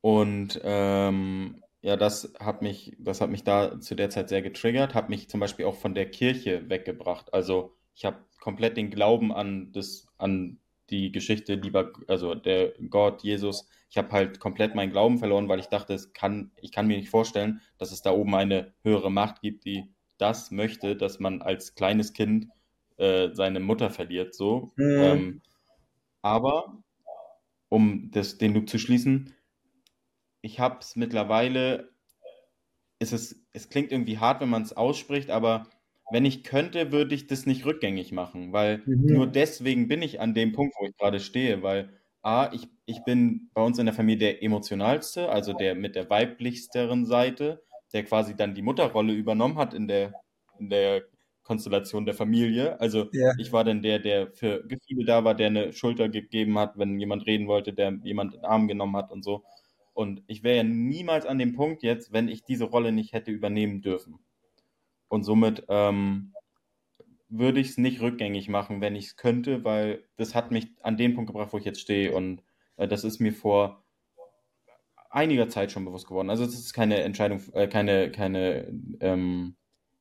und 0.02 0.60
ähm, 0.64 1.62
ja, 1.82 1.98
das 1.98 2.34
hat 2.40 2.62
mich, 2.62 2.96
das 3.00 3.22
hat 3.22 3.30
mich 3.30 3.44
da 3.44 3.80
zu 3.80 3.96
der 3.96 4.10
Zeit 4.10 4.30
sehr 4.30 4.42
getriggert, 4.42 4.94
hat 4.94 5.10
mich 5.10 5.30
zum 5.30 5.40
Beispiel 5.40 5.66
auch 5.66 5.76
von 5.76 5.96
der 5.96 6.10
Kirche 6.10 6.70
weggebracht. 6.70 7.34
Also 7.34 7.76
ich 7.96 8.06
habe 8.06 8.18
komplett 8.40 8.78
den 8.78 8.92
Glauben 8.92 9.32
an 9.32 9.72
das, 9.72 10.08
an 10.18 10.60
die 10.92 11.12
Geschichte 11.12 11.56
lieber, 11.56 11.92
also 12.08 12.36
der 12.36 12.74
Gott, 12.90 13.24
Jesus, 13.24 13.68
ich 13.90 13.98
habe 13.98 14.12
halt 14.12 14.40
komplett 14.40 14.76
meinen 14.76 14.92
Glauben 14.92 15.18
verloren, 15.18 15.50
weil 15.50 15.60
ich 15.60 15.68
dachte, 15.68 15.94
es 15.94 16.14
kann, 16.14 16.52
ich 16.62 16.72
kann 16.72 16.88
mir 16.88 16.98
nicht 16.98 17.10
vorstellen, 17.10 17.62
dass 17.78 17.92
es 17.92 18.02
da 18.02 18.12
oben 18.12 18.36
eine 18.36 18.74
höhere 18.84 19.12
Macht 19.12 19.42
gibt, 19.42 19.66
die 19.66 19.92
das 20.18 20.52
möchte, 20.52 20.96
dass 20.96 21.20
man 21.20 21.42
als 21.42 21.74
kleines 21.74 22.14
Kind 22.14 22.48
äh, 22.98 23.30
seine 23.34 23.60
Mutter 23.60 23.90
verliert, 23.90 24.36
so. 24.36 24.72
Mhm. 24.76 25.02
Ähm, 25.02 25.42
aber, 26.22 26.78
um 27.70 28.12
das, 28.12 28.38
den 28.38 28.54
Loop 28.54 28.70
zu 28.70 28.78
schließen, 28.78 29.34
ich 30.42 30.60
habe 30.60 30.80
es 30.82 30.96
mittlerweile, 30.96 31.90
ist 33.00 33.14
es 33.54 33.70
klingt 33.70 33.92
irgendwie 33.92 34.18
hart, 34.18 34.42
wenn 34.42 34.50
man 34.50 34.64
es 34.64 34.76
ausspricht, 34.76 35.30
aber 35.30 35.68
wenn 36.12 36.26
ich 36.26 36.44
könnte, 36.44 36.92
würde 36.92 37.16
ich 37.16 37.28
das 37.28 37.46
nicht 37.46 37.66
rückgängig 37.66 38.12
machen, 38.12 38.52
weil 38.52 38.84
mhm. 38.86 39.14
nur 39.14 39.28
deswegen 39.28 39.88
bin 39.88 40.02
ich 40.02 40.20
an 40.20 40.34
dem 40.34 40.52
Punkt, 40.52 40.76
wo 40.80 40.86
ich 40.86 40.96
gerade 40.98 41.20
stehe, 41.20 41.64
weil 41.64 41.98
A, 42.22 42.52
ich, 42.54 42.68
ich 42.86 43.04
bin 43.04 43.50
bei 43.54 43.64
uns 43.64 43.80
in 43.80 43.86
der 43.86 43.96
Familie 43.96 44.34
der 44.34 44.44
emotionalste, 44.44 45.30
also 45.30 45.54
der 45.54 45.74
mit 45.76 45.96
der 45.96 46.10
weiblichsteren 46.10 47.06
Seite, 47.06 47.64
der 47.94 48.04
quasi 48.04 48.36
dann 48.36 48.54
die 48.54 48.62
Mutterrolle 48.62 49.14
übernommen 49.14 49.58
hat 49.58 49.74
in 49.74 49.88
der, 49.88 50.14
in 50.60 50.70
der 50.70 51.04
Konstellation 51.44 52.06
der 52.06 52.14
Familie. 52.14 52.80
Also 52.80 53.10
ja. 53.12 53.32
ich 53.40 53.52
war 53.52 53.64
dann 53.64 53.82
der, 53.82 54.00
der 54.00 54.32
für 54.32 54.64
Gefühle 54.68 55.06
da 55.06 55.24
war, 55.24 55.34
der 55.34 55.48
eine 55.48 55.74
Schulter 55.74 56.10
gegeben 56.10 56.60
hat, 56.60 56.78
wenn 56.78 57.00
jemand 57.00 57.26
reden 57.26 57.48
wollte, 57.48 57.74
der 57.74 57.98
jemand 58.04 58.36
in 58.36 58.42
den 58.42 58.46
Arm 58.46 58.68
genommen 58.68 58.96
hat 58.96 59.12
und 59.12 59.24
so. 59.24 59.44
Und 60.02 60.24
ich 60.28 60.44
wäre 60.44 60.58
ja 60.58 60.64
niemals 60.64 61.26
an 61.26 61.40
dem 61.40 61.54
Punkt 61.54 61.84
jetzt, 61.84 62.12
wenn 62.12 62.28
ich 62.28 62.44
diese 62.44 62.66
Rolle 62.66 62.92
nicht 62.92 63.14
hätte 63.14 63.32
übernehmen 63.32 63.82
dürfen. 63.82 64.20
Und 65.08 65.24
somit 65.24 65.66
ähm, 65.70 66.34
würde 67.30 67.60
ich 67.60 67.70
es 67.70 67.78
nicht 67.78 68.02
rückgängig 68.02 68.50
machen, 68.50 68.82
wenn 68.82 68.96
ich 68.96 69.06
es 69.08 69.16
könnte, 69.16 69.64
weil 69.64 70.04
das 70.18 70.36
hat 70.36 70.52
mich 70.52 70.68
an 70.82 70.98
den 70.98 71.16
Punkt 71.16 71.30
gebracht, 71.30 71.54
wo 71.54 71.58
ich 71.58 71.66
jetzt 71.66 71.82
stehe. 71.82 72.14
Und 72.14 72.44
äh, 72.78 72.88
das 72.88 73.04
ist 73.04 73.20
mir 73.20 73.34
vor 73.34 73.84
einiger 75.10 75.50
Zeit 75.50 75.72
schon 75.72 75.86
bewusst 75.86 76.08
geworden. 76.08 76.30
Also 76.30 76.44
es 76.44 76.56
ist 76.56 76.74
keine 76.74 77.02
Entscheidung, 77.02 77.42
äh, 77.54 77.68
keine, 77.68 78.12
keine, 78.12 78.68
ähm, 79.00 79.56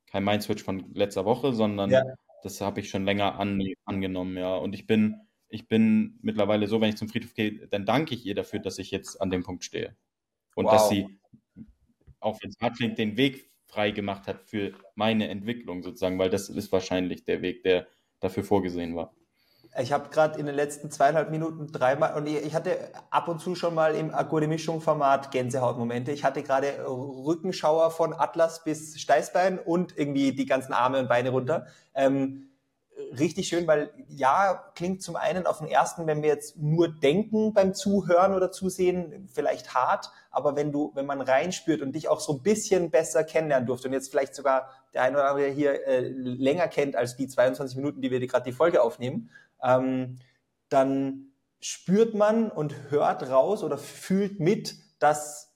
kein 0.06 0.24
Mindswitch 0.24 0.62
von 0.62 0.92
letzter 0.94 1.24
Woche, 1.24 1.52
sondern 1.52 1.90
ja. 1.90 2.02
das 2.42 2.60
habe 2.60 2.80
ich 2.80 2.88
schon 2.88 3.04
länger 3.04 3.38
an, 3.38 3.62
angenommen, 3.84 4.36
ja. 4.36 4.56
Und 4.56 4.74
ich 4.74 4.86
bin, 4.86 5.20
ich 5.50 5.68
bin 5.68 6.18
mittlerweile 6.22 6.66
so, 6.66 6.80
wenn 6.80 6.88
ich 6.88 6.96
zum 6.96 7.08
Friedhof 7.08 7.34
gehe, 7.34 7.66
dann 7.68 7.84
danke 7.84 8.14
ich 8.14 8.24
ihr 8.24 8.34
dafür, 8.34 8.60
dass 8.60 8.78
ich 8.78 8.90
jetzt 8.90 9.20
an 9.20 9.30
dem 9.30 9.42
Punkt 9.42 9.64
stehe. 9.64 9.96
Und 10.54 10.66
wow. 10.66 10.72
dass 10.72 10.88
sie, 10.88 11.06
auch 12.20 12.38
wenn 12.40 12.50
es 12.50 12.56
hart 12.60 12.76
klingt, 12.76 12.98
den 12.98 13.16
Weg 13.16 13.50
frei 13.66 13.90
gemacht 13.90 14.26
hat 14.26 14.42
für 14.42 14.72
meine 14.94 15.28
Entwicklung 15.28 15.82
sozusagen, 15.82 16.18
weil 16.18 16.30
das 16.30 16.48
ist 16.48 16.72
wahrscheinlich 16.72 17.24
der 17.24 17.42
Weg, 17.42 17.62
der 17.62 17.86
dafür 18.20 18.44
vorgesehen 18.44 18.96
war. 18.96 19.14
Ich 19.78 19.92
habe 19.92 20.08
gerade 20.08 20.38
in 20.38 20.46
den 20.46 20.56
letzten 20.56 20.90
zweieinhalb 20.90 21.30
Minuten 21.30 21.68
dreimal, 21.68 22.14
und 22.14 22.26
ich 22.26 22.54
hatte 22.54 22.76
ab 23.10 23.28
und 23.28 23.40
zu 23.40 23.54
schon 23.54 23.74
mal 23.74 23.94
im 23.94 24.12
Akkude 24.12 24.48
Mischung 24.48 24.80
Format 24.80 25.30
Gänsehautmomente. 25.30 26.10
Ich 26.10 26.24
hatte 26.24 26.42
gerade 26.42 26.84
Rückenschauer 26.88 27.92
von 27.92 28.12
Atlas 28.12 28.64
bis 28.64 29.00
Steißbein 29.00 29.60
und 29.60 29.96
irgendwie 29.96 30.32
die 30.32 30.46
ganzen 30.46 30.72
Arme 30.72 30.98
und 30.98 31.08
Beine 31.08 31.30
runter. 31.30 31.66
Ähm, 31.94 32.49
richtig 33.18 33.48
schön, 33.48 33.66
weil 33.66 33.90
ja, 34.08 34.72
klingt 34.74 35.02
zum 35.02 35.16
einen 35.16 35.46
auf 35.46 35.58
den 35.58 35.68
ersten, 35.68 36.06
wenn 36.06 36.22
wir 36.22 36.28
jetzt 36.28 36.56
nur 36.56 36.88
denken 36.88 37.52
beim 37.52 37.74
Zuhören 37.74 38.34
oder 38.34 38.52
Zusehen, 38.52 39.28
vielleicht 39.32 39.74
hart, 39.74 40.10
aber 40.30 40.56
wenn 40.56 40.72
du, 40.72 40.92
wenn 40.94 41.06
man 41.06 41.20
reinspürt 41.20 41.82
und 41.82 41.92
dich 41.92 42.08
auch 42.08 42.20
so 42.20 42.34
ein 42.34 42.42
bisschen 42.42 42.90
besser 42.90 43.24
kennenlernen 43.24 43.66
durfte 43.66 43.88
und 43.88 43.94
jetzt 43.94 44.10
vielleicht 44.10 44.34
sogar 44.34 44.70
der 44.94 45.02
ein 45.02 45.14
oder 45.14 45.28
andere 45.28 45.48
hier 45.48 45.86
äh, 45.86 46.08
länger 46.08 46.68
kennt 46.68 46.96
als 46.96 47.16
die 47.16 47.28
22 47.28 47.76
Minuten, 47.76 48.00
die 48.02 48.10
wir 48.10 48.24
gerade 48.26 48.44
die 48.44 48.56
Folge 48.56 48.82
aufnehmen, 48.82 49.30
ähm, 49.62 50.18
dann 50.68 51.32
spürt 51.60 52.14
man 52.14 52.50
und 52.50 52.74
hört 52.90 53.28
raus 53.28 53.62
oder 53.62 53.76
fühlt 53.76 54.40
mit, 54.40 54.76
dass 54.98 55.49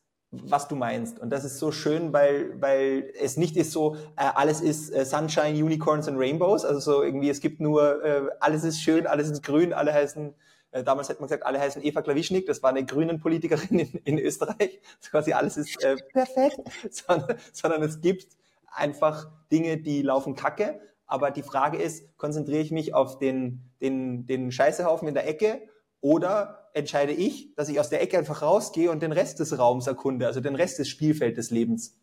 was 0.44 0.68
du 0.68 0.76
meinst. 0.76 1.18
Und 1.18 1.30
das 1.30 1.44
ist 1.44 1.58
so 1.58 1.72
schön, 1.72 2.12
weil, 2.12 2.60
weil 2.60 3.12
es 3.20 3.36
nicht 3.36 3.56
ist 3.56 3.72
so, 3.72 3.96
äh, 4.16 4.30
alles 4.34 4.60
ist 4.60 4.90
äh, 4.90 5.04
Sunshine, 5.04 5.62
Unicorns 5.62 6.08
und 6.08 6.16
Rainbows. 6.16 6.64
Also 6.64 6.80
so 6.80 7.02
irgendwie, 7.02 7.30
es 7.30 7.40
gibt 7.40 7.60
nur, 7.60 8.04
äh, 8.04 8.22
alles 8.40 8.64
ist 8.64 8.80
schön, 8.80 9.06
alles 9.06 9.30
ist 9.30 9.42
grün, 9.42 9.72
alle 9.72 9.92
heißen, 9.92 10.34
äh, 10.72 10.82
damals 10.82 11.08
hätte 11.08 11.20
man 11.20 11.28
gesagt, 11.28 11.46
alle 11.46 11.60
heißen 11.60 11.82
Eva 11.84 12.02
Klawischnik, 12.02 12.46
das 12.46 12.62
war 12.62 12.70
eine 12.70 12.84
grünen 12.84 13.20
Politikerin 13.20 13.78
in, 13.78 13.92
in 14.04 14.18
Österreich. 14.18 14.80
Das 15.00 15.10
quasi 15.10 15.32
alles 15.32 15.56
ist 15.56 15.82
äh, 15.82 15.96
perfekt, 16.12 16.60
sondern, 16.90 17.36
sondern 17.52 17.82
es 17.82 18.00
gibt 18.00 18.36
einfach 18.72 19.30
Dinge, 19.52 19.78
die 19.78 20.02
laufen 20.02 20.34
kacke. 20.34 20.80
Aber 21.06 21.30
die 21.30 21.42
Frage 21.42 21.78
ist, 21.78 22.16
konzentriere 22.16 22.60
ich 22.60 22.72
mich 22.72 22.94
auf 22.94 23.18
den, 23.18 23.70
den, 23.80 24.26
den 24.26 24.50
Scheißehaufen 24.50 25.06
in 25.06 25.14
der 25.14 25.28
Ecke 25.28 25.62
oder 26.00 26.63
entscheide 26.74 27.12
ich, 27.12 27.54
dass 27.54 27.68
ich 27.68 27.80
aus 27.80 27.88
der 27.88 28.02
Ecke 28.02 28.18
einfach 28.18 28.42
rausgehe 28.42 28.90
und 28.90 29.02
den 29.02 29.12
Rest 29.12 29.40
des 29.40 29.58
Raums 29.58 29.86
erkunde, 29.86 30.26
also 30.26 30.40
den 30.40 30.54
Rest 30.54 30.78
des 30.78 30.88
Spielfelds 30.88 31.36
des 31.36 31.50
Lebens. 31.50 31.98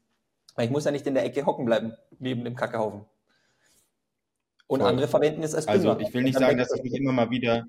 Weil 0.55 0.65
ich 0.65 0.71
muss 0.71 0.85
ja 0.85 0.91
nicht 0.91 1.05
in 1.07 1.13
der 1.13 1.23
Ecke 1.23 1.45
hocken 1.45 1.65
bleiben, 1.65 1.93
neben 2.19 2.43
dem 2.43 2.55
Kackehaufen. 2.55 3.05
Und 4.67 4.79
Voll. 4.79 4.89
andere 4.89 5.07
verwenden 5.07 5.43
es 5.43 5.53
als 5.53 5.65
Dünger. 5.65 5.91
Also 5.91 5.99
ich 5.99 6.13
will 6.13 6.23
nicht 6.23 6.39
sagen, 6.39 6.57
dass 6.57 6.73
ich 6.73 6.83
nicht 6.83 6.95
immer 6.95 7.11
mal 7.11 7.29
wieder 7.29 7.67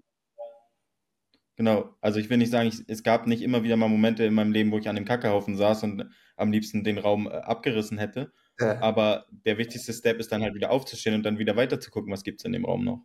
Genau, 1.57 1.95
also 2.01 2.19
ich 2.19 2.31
will 2.31 2.39
nicht 2.39 2.51
sagen, 2.51 2.69
ich, 2.69 2.83
es 2.89 3.03
gab 3.03 3.27
nicht 3.27 3.43
immer 3.43 3.63
wieder 3.63 3.77
mal 3.77 3.89
Momente 3.89 4.25
in 4.25 4.35
meinem 4.35 4.53
Leben, 4.53 4.73
wo 4.73 4.79
ich 4.79 4.89
an 4.89 4.97
dem 4.97 5.05
Kackehaufen 5.05 5.55
saß 5.57 5.83
und 5.83 6.07
am 6.37 6.51
liebsten 6.51 6.83
den 6.83 6.99
Raum 6.99 7.27
äh, 7.27 7.31
abgerissen 7.31 7.99
hätte. 7.99 8.33
Ja. 8.59 8.81
Aber 8.81 9.27
der 9.31 9.59
wichtigste 9.59 9.93
Step 9.93 10.19
ist 10.19 10.33
dann 10.33 10.43
halt 10.43 10.55
wieder 10.55 10.71
aufzustehen 10.71 11.15
und 11.15 11.25
dann 11.25 11.39
wieder 11.39 11.55
weiter 11.55 11.79
zu 11.79 11.91
gucken, 11.91 12.13
was 12.13 12.25
gibt 12.25 12.41
es 12.41 12.45
in 12.47 12.53
dem 12.53 12.65
Raum 12.65 12.85
noch. 12.85 13.05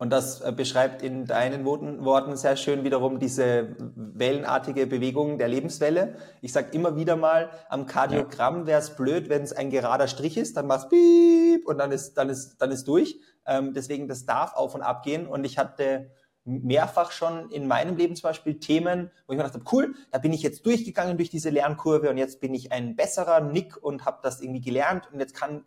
Und 0.00 0.08
das 0.08 0.40
äh, 0.40 0.50
beschreibt 0.50 1.02
in 1.02 1.26
deinen 1.26 1.66
Worten 1.66 2.34
sehr 2.34 2.56
schön 2.56 2.84
wiederum 2.84 3.18
diese 3.18 3.76
wellenartige 3.78 4.86
Bewegung 4.86 5.36
der 5.36 5.48
Lebenswelle. 5.48 6.14
Ich 6.40 6.54
sage 6.54 6.68
immer 6.72 6.96
wieder 6.96 7.16
mal, 7.16 7.50
am 7.68 7.84
Kardiogramm 7.84 8.66
wäre 8.66 8.80
es 8.80 8.96
blöd, 8.96 9.28
wenn 9.28 9.42
es 9.42 9.52
ein 9.52 9.68
gerader 9.68 10.08
Strich 10.08 10.38
ist, 10.38 10.56
dann 10.56 10.66
machst 10.66 10.88
piep 10.88 11.66
und 11.66 11.76
dann 11.76 11.92
ist, 11.92 12.14
dann 12.14 12.30
ist, 12.30 12.56
dann 12.62 12.70
ist 12.70 12.88
durch. 12.88 13.20
Ähm, 13.46 13.74
deswegen, 13.74 14.08
das 14.08 14.24
darf 14.24 14.54
auf 14.54 14.74
und 14.74 14.80
ab 14.80 15.02
gehen. 15.02 15.26
Und 15.26 15.44
ich 15.44 15.58
hatte 15.58 16.10
mehrfach 16.44 17.12
schon 17.12 17.50
in 17.50 17.68
meinem 17.68 17.96
Leben 17.96 18.16
zum 18.16 18.28
Beispiel 18.28 18.58
Themen, 18.58 19.10
wo 19.26 19.32
ich 19.32 19.36
mir 19.36 19.44
gedacht 19.44 19.54
habe, 19.54 19.64
cool, 19.72 19.94
da 20.10 20.18
bin 20.18 20.32
ich 20.32 20.42
jetzt 20.42 20.64
durchgegangen 20.66 21.16
durch 21.16 21.30
diese 21.30 21.50
Lernkurve 21.50 22.10
und 22.10 22.16
jetzt 22.16 22.40
bin 22.40 22.54
ich 22.54 22.72
ein 22.72 22.96
besserer 22.96 23.40
Nick 23.40 23.76
und 23.76 24.04
habe 24.04 24.20
das 24.22 24.40
irgendwie 24.40 24.60
gelernt 24.60 25.08
und 25.12 25.20
jetzt 25.20 25.34
kann, 25.34 25.64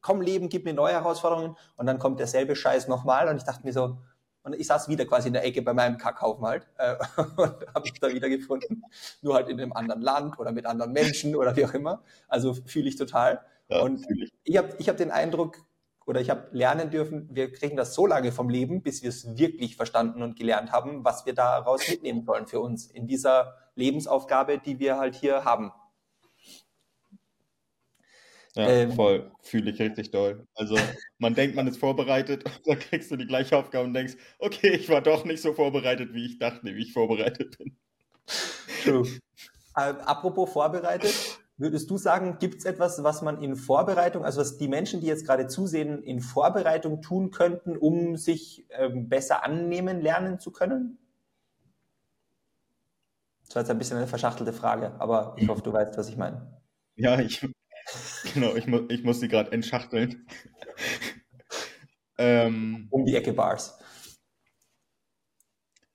komm 0.00 0.20
Leben, 0.20 0.48
gib 0.48 0.64
mir 0.64 0.74
neue 0.74 0.92
Herausforderungen 0.92 1.56
und 1.76 1.86
dann 1.86 1.98
kommt 1.98 2.20
derselbe 2.20 2.54
Scheiß 2.54 2.88
nochmal 2.88 3.28
und 3.28 3.36
ich 3.36 3.44
dachte 3.44 3.64
mir 3.64 3.72
so, 3.72 3.98
und 4.44 4.54
ich 4.54 4.66
saß 4.66 4.88
wieder 4.88 5.06
quasi 5.06 5.28
in 5.28 5.32
der 5.32 5.44
Ecke 5.44 5.62
bei 5.62 5.72
meinem 5.72 5.96
Kackhaufen 5.96 6.44
halt 6.44 6.68
äh, 6.76 6.96
und 7.36 7.66
habe 7.74 7.80
mich 7.82 7.98
da 7.98 8.08
wieder 8.10 8.28
gefunden, 8.28 8.82
nur 9.22 9.34
halt 9.34 9.48
in 9.48 9.58
einem 9.58 9.72
anderen 9.72 10.02
Land 10.02 10.38
oder 10.38 10.52
mit 10.52 10.66
anderen 10.66 10.92
Menschen 10.92 11.34
oder 11.34 11.56
wie 11.56 11.64
auch 11.64 11.72
immer. 11.72 12.02
Also 12.28 12.52
fühle 12.52 12.88
ich 12.88 12.96
total. 12.96 13.40
Ja, 13.68 13.80
und 13.80 14.04
ich, 14.10 14.32
ich 14.44 14.56
habe 14.58 14.68
ich 14.78 14.88
hab 14.90 14.98
den 14.98 15.10
Eindruck, 15.10 15.56
oder 16.06 16.20
ich 16.20 16.30
habe 16.30 16.48
lernen 16.52 16.90
dürfen, 16.90 17.28
wir 17.30 17.52
kriegen 17.52 17.76
das 17.76 17.94
so 17.94 18.06
lange 18.06 18.32
vom 18.32 18.48
Leben, 18.48 18.82
bis 18.82 19.02
wir 19.02 19.08
es 19.08 19.36
wirklich 19.36 19.76
verstanden 19.76 20.22
und 20.22 20.36
gelernt 20.36 20.72
haben, 20.72 21.04
was 21.04 21.26
wir 21.26 21.34
daraus 21.34 21.88
mitnehmen 21.88 22.24
sollen 22.24 22.46
für 22.46 22.60
uns 22.60 22.86
in 22.86 23.06
dieser 23.06 23.56
Lebensaufgabe, 23.74 24.58
die 24.58 24.78
wir 24.78 24.98
halt 24.98 25.14
hier 25.14 25.44
haben. 25.44 25.72
Ja, 28.56 28.68
ähm, 28.68 28.92
voll. 28.92 29.32
Fühle 29.42 29.72
ich 29.72 29.80
richtig 29.80 30.12
doll. 30.12 30.46
Also, 30.54 30.76
man 31.18 31.34
denkt, 31.34 31.56
man 31.56 31.66
ist 31.66 31.78
vorbereitet 31.78 32.44
und 32.44 32.60
dann 32.66 32.78
kriegst 32.78 33.10
du 33.10 33.16
die 33.16 33.26
gleiche 33.26 33.56
Aufgabe 33.56 33.84
und 33.84 33.94
denkst, 33.94 34.14
okay, 34.38 34.70
ich 34.70 34.88
war 34.88 35.00
doch 35.00 35.24
nicht 35.24 35.42
so 35.42 35.54
vorbereitet, 35.54 36.12
wie 36.12 36.26
ich 36.26 36.38
dachte, 36.38 36.74
wie 36.74 36.82
ich 36.82 36.92
vorbereitet 36.92 37.58
bin. 37.58 37.76
True. 38.84 39.08
Äh, 39.76 39.94
apropos 40.04 40.52
vorbereitet, 40.52 41.40
würdest 41.56 41.90
du 41.90 41.96
sagen, 41.96 42.38
gibt 42.38 42.58
es 42.58 42.64
etwas, 42.64 43.02
was 43.02 43.22
man 43.22 43.42
in 43.42 43.56
Vorbereitung, 43.56 44.24
also 44.24 44.40
was 44.40 44.58
die 44.58 44.68
Menschen, 44.68 45.00
die 45.00 45.06
jetzt 45.06 45.26
gerade 45.26 45.46
zusehen, 45.46 46.02
in 46.02 46.20
Vorbereitung 46.20 47.02
tun 47.02 47.30
könnten, 47.30 47.76
um 47.76 48.16
sich 48.16 48.66
ähm, 48.70 49.08
besser 49.08 49.44
annehmen 49.44 50.00
lernen 50.00 50.38
zu 50.38 50.50
können? 50.50 50.98
Das 53.46 53.56
war 53.56 53.62
jetzt 53.62 53.70
ein 53.70 53.78
bisschen 53.78 53.98
eine 53.98 54.06
verschachtelte 54.06 54.52
Frage, 54.52 54.94
aber 54.98 55.36
ich 55.38 55.48
hoffe, 55.48 55.62
du 55.62 55.72
weißt, 55.72 55.96
was 55.96 56.08
ich 56.08 56.16
meine. 56.16 56.60
Ja, 56.96 57.20
ich, 57.20 57.46
Genau, 58.34 58.54
ich, 58.54 58.66
mu 58.66 58.82
ich 58.88 59.02
muss 59.04 59.20
sie 59.20 59.28
gerade 59.28 59.52
entschachteln. 59.52 60.26
ähm, 62.18 62.88
um 62.90 63.04
die 63.04 63.14
Ecke 63.14 63.32
Bars. 63.32 63.78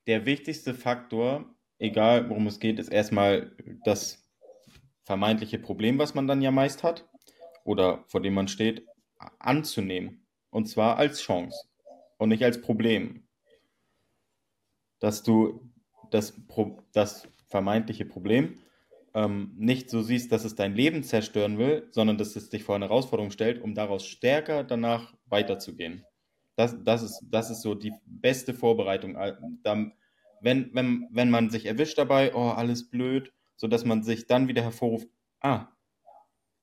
Der 0.08 0.26
wichtigste 0.26 0.74
Faktor, 0.74 1.45
egal 1.78 2.30
worum 2.30 2.48
es 2.48 2.60
geht, 2.60 2.80
ist 2.80 2.89
erstmal 2.89 3.56
das 3.84 4.29
vermeintliche 5.10 5.58
Problem, 5.58 5.98
was 5.98 6.13
man 6.13 6.28
dann 6.28 6.43
ja 6.43 6.52
meist 6.52 6.84
hat 6.84 7.10
oder 7.63 8.04
vor 8.10 8.22
dem 8.22 8.36
man 8.36 8.48
steht, 8.48 8.86
anzunehmen. 9.39 10.28
Und 10.52 10.67
zwar 10.67 10.98
als 10.98 11.22
Chance 11.22 11.58
und 12.19 12.30
nicht 12.30 12.43
als 12.43 12.62
Problem. 12.62 13.28
Dass 15.00 15.24
du 15.24 15.67
das, 16.12 16.45
Pro 16.45 16.78
das 16.93 17.28
vermeintliche 17.48 18.06
Problem 18.06 18.60
ähm, 19.15 19.52
nicht 19.58 19.89
so 19.89 20.04
siehst, 20.04 20.32
dass 20.32 20.45
es 20.45 20.54
dein 20.54 20.76
Leben 20.76 21.02
zerstören 21.02 21.58
will, 21.58 21.88
sondern 21.89 22.19
dass 22.19 22.36
es 22.36 22.52
dich 22.52 22.63
vor 22.63 22.76
eine 22.76 22.86
Herausforderung 22.86 23.32
stellt, 23.32 23.63
um 23.63 23.74
daraus 23.74 24.06
stärker 24.06 24.63
danach 24.63 25.15
weiterzugehen. 25.26 26.06
Das, 26.56 26.84
das, 26.84 27.02
ist, 27.02 27.24
das 27.32 27.50
ist 27.50 27.63
so 27.63 27.74
die 27.74 27.93
beste 28.06 28.54
Vorbereitung. 28.54 29.15
Äh, 29.15 29.34
wenn, 30.41 30.69
wenn, 30.76 31.08
wenn 31.10 31.32
man 31.32 31.50
sich 31.50 31.65
erwischt 31.65 31.98
dabei, 31.98 32.36
oh, 32.36 32.50
alles 32.50 32.91
blöd, 32.91 33.34
sodass 33.60 33.84
man 33.84 34.04
sich 34.04 34.26
dann 34.26 34.48
wieder 34.48 34.63
hervorruft, 34.63 35.10
ah, 35.41 35.67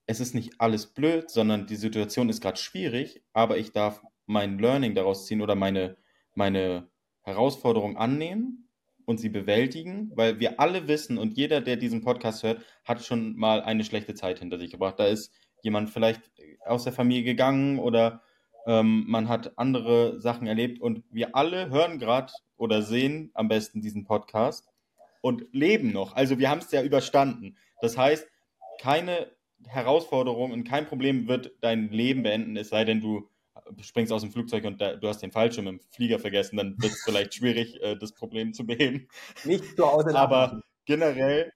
es 0.06 0.18
ist 0.18 0.34
nicht 0.34 0.60
alles 0.60 0.86
blöd, 0.86 1.30
sondern 1.30 1.66
die 1.66 1.76
Situation 1.76 2.30
ist 2.30 2.40
gerade 2.40 2.56
schwierig, 2.56 3.22
aber 3.34 3.58
ich 3.58 3.72
darf 3.72 4.02
mein 4.24 4.58
Learning 4.58 4.94
daraus 4.94 5.26
ziehen 5.26 5.42
oder 5.42 5.54
meine, 5.54 5.98
meine 6.34 6.88
Herausforderung 7.22 7.98
annehmen 7.98 8.70
und 9.04 9.20
sie 9.20 9.28
bewältigen, 9.28 10.10
weil 10.14 10.40
wir 10.40 10.58
alle 10.58 10.88
wissen 10.88 11.18
und 11.18 11.36
jeder, 11.36 11.60
der 11.60 11.76
diesen 11.76 12.02
Podcast 12.02 12.42
hört, 12.42 12.64
hat 12.84 13.04
schon 13.04 13.36
mal 13.36 13.60
eine 13.60 13.84
schlechte 13.84 14.14
Zeit 14.14 14.38
hinter 14.38 14.58
sich 14.58 14.70
gebracht. 14.70 14.98
Da 14.98 15.06
ist 15.06 15.34
jemand 15.62 15.90
vielleicht 15.90 16.22
aus 16.64 16.84
der 16.84 16.94
Familie 16.94 17.24
gegangen 17.24 17.78
oder 17.78 18.22
ähm, 18.66 19.04
man 19.06 19.28
hat 19.28 19.58
andere 19.58 20.18
Sachen 20.20 20.46
erlebt 20.46 20.80
und 20.80 21.04
wir 21.10 21.36
alle 21.36 21.68
hören 21.68 21.98
gerade 21.98 22.32
oder 22.56 22.80
sehen 22.80 23.30
am 23.34 23.48
besten 23.48 23.82
diesen 23.82 24.04
Podcast 24.04 24.66
und 25.26 25.44
leben 25.50 25.90
noch. 25.90 26.14
Also 26.14 26.38
wir 26.38 26.48
haben 26.48 26.60
es 26.60 26.70
ja 26.70 26.84
überstanden. 26.84 27.56
Das 27.80 27.98
heißt, 27.98 28.28
keine 28.80 29.32
Herausforderung 29.66 30.52
und 30.52 30.62
kein 30.62 30.86
Problem 30.86 31.26
wird 31.26 31.50
dein 31.60 31.90
Leben 31.90 32.22
beenden, 32.22 32.56
es 32.56 32.68
sei 32.68 32.84
denn, 32.84 33.00
du 33.00 33.28
springst 33.80 34.12
aus 34.12 34.22
dem 34.22 34.30
Flugzeug 34.30 34.64
und 34.66 34.80
da, 34.80 34.94
du 34.94 35.08
hast 35.08 35.22
den 35.22 35.32
Fallschirm 35.32 35.66
im 35.66 35.80
Flieger 35.90 36.20
vergessen, 36.20 36.58
dann 36.58 36.76
wird 36.80 36.92
es 36.92 37.02
vielleicht 37.04 37.34
schwierig, 37.38 37.82
äh, 37.82 37.96
das 37.96 38.12
Problem 38.12 38.52
zu 38.52 38.64
beheben. 38.64 39.08
Nicht 39.42 39.64
zu 39.74 39.90
Hause. 39.90 40.16
Aber 40.16 40.60
generell, 40.84 41.52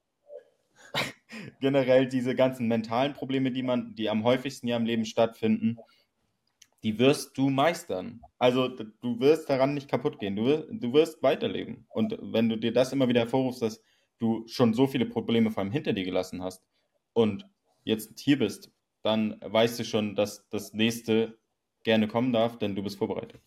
generell 1.60 2.08
diese 2.08 2.34
ganzen 2.34 2.66
mentalen 2.66 3.12
Probleme, 3.12 3.52
die 3.52 3.62
man, 3.62 3.94
die 3.94 4.10
am 4.10 4.24
häufigsten 4.24 4.66
ja 4.66 4.76
im 4.76 4.84
Leben 4.84 5.04
stattfinden, 5.04 5.76
die 6.82 6.98
wirst 6.98 7.36
du 7.36 7.50
meistern. 7.50 8.20
Also 8.38 8.68
du 8.68 9.20
wirst 9.20 9.50
daran 9.50 9.74
nicht 9.74 9.88
kaputt 9.88 10.18
gehen. 10.18 10.36
Du 10.36 10.44
wirst, 10.46 10.68
du 10.70 10.92
wirst 10.92 11.22
weiterleben. 11.22 11.86
Und 11.88 12.16
wenn 12.20 12.48
du 12.48 12.56
dir 12.56 12.72
das 12.72 12.92
immer 12.92 13.08
wieder 13.08 13.20
hervorrufst, 13.20 13.62
dass 13.62 13.82
du 14.18 14.46
schon 14.46 14.74
so 14.74 14.86
viele 14.86 15.06
Probleme 15.06 15.50
vor 15.50 15.62
allem 15.62 15.72
hinter 15.72 15.92
dir 15.92 16.04
gelassen 16.04 16.42
hast 16.42 16.62
und 17.12 17.46
jetzt 17.84 18.18
hier 18.20 18.38
bist, 18.38 18.70
dann 19.02 19.38
weißt 19.40 19.78
du 19.80 19.84
schon, 19.84 20.14
dass 20.14 20.48
das 20.50 20.72
nächste 20.72 21.38
gerne 21.82 22.08
kommen 22.08 22.32
darf, 22.32 22.58
denn 22.58 22.74
du 22.74 22.82
bist 22.82 22.98
vorbereitet. 22.98 23.40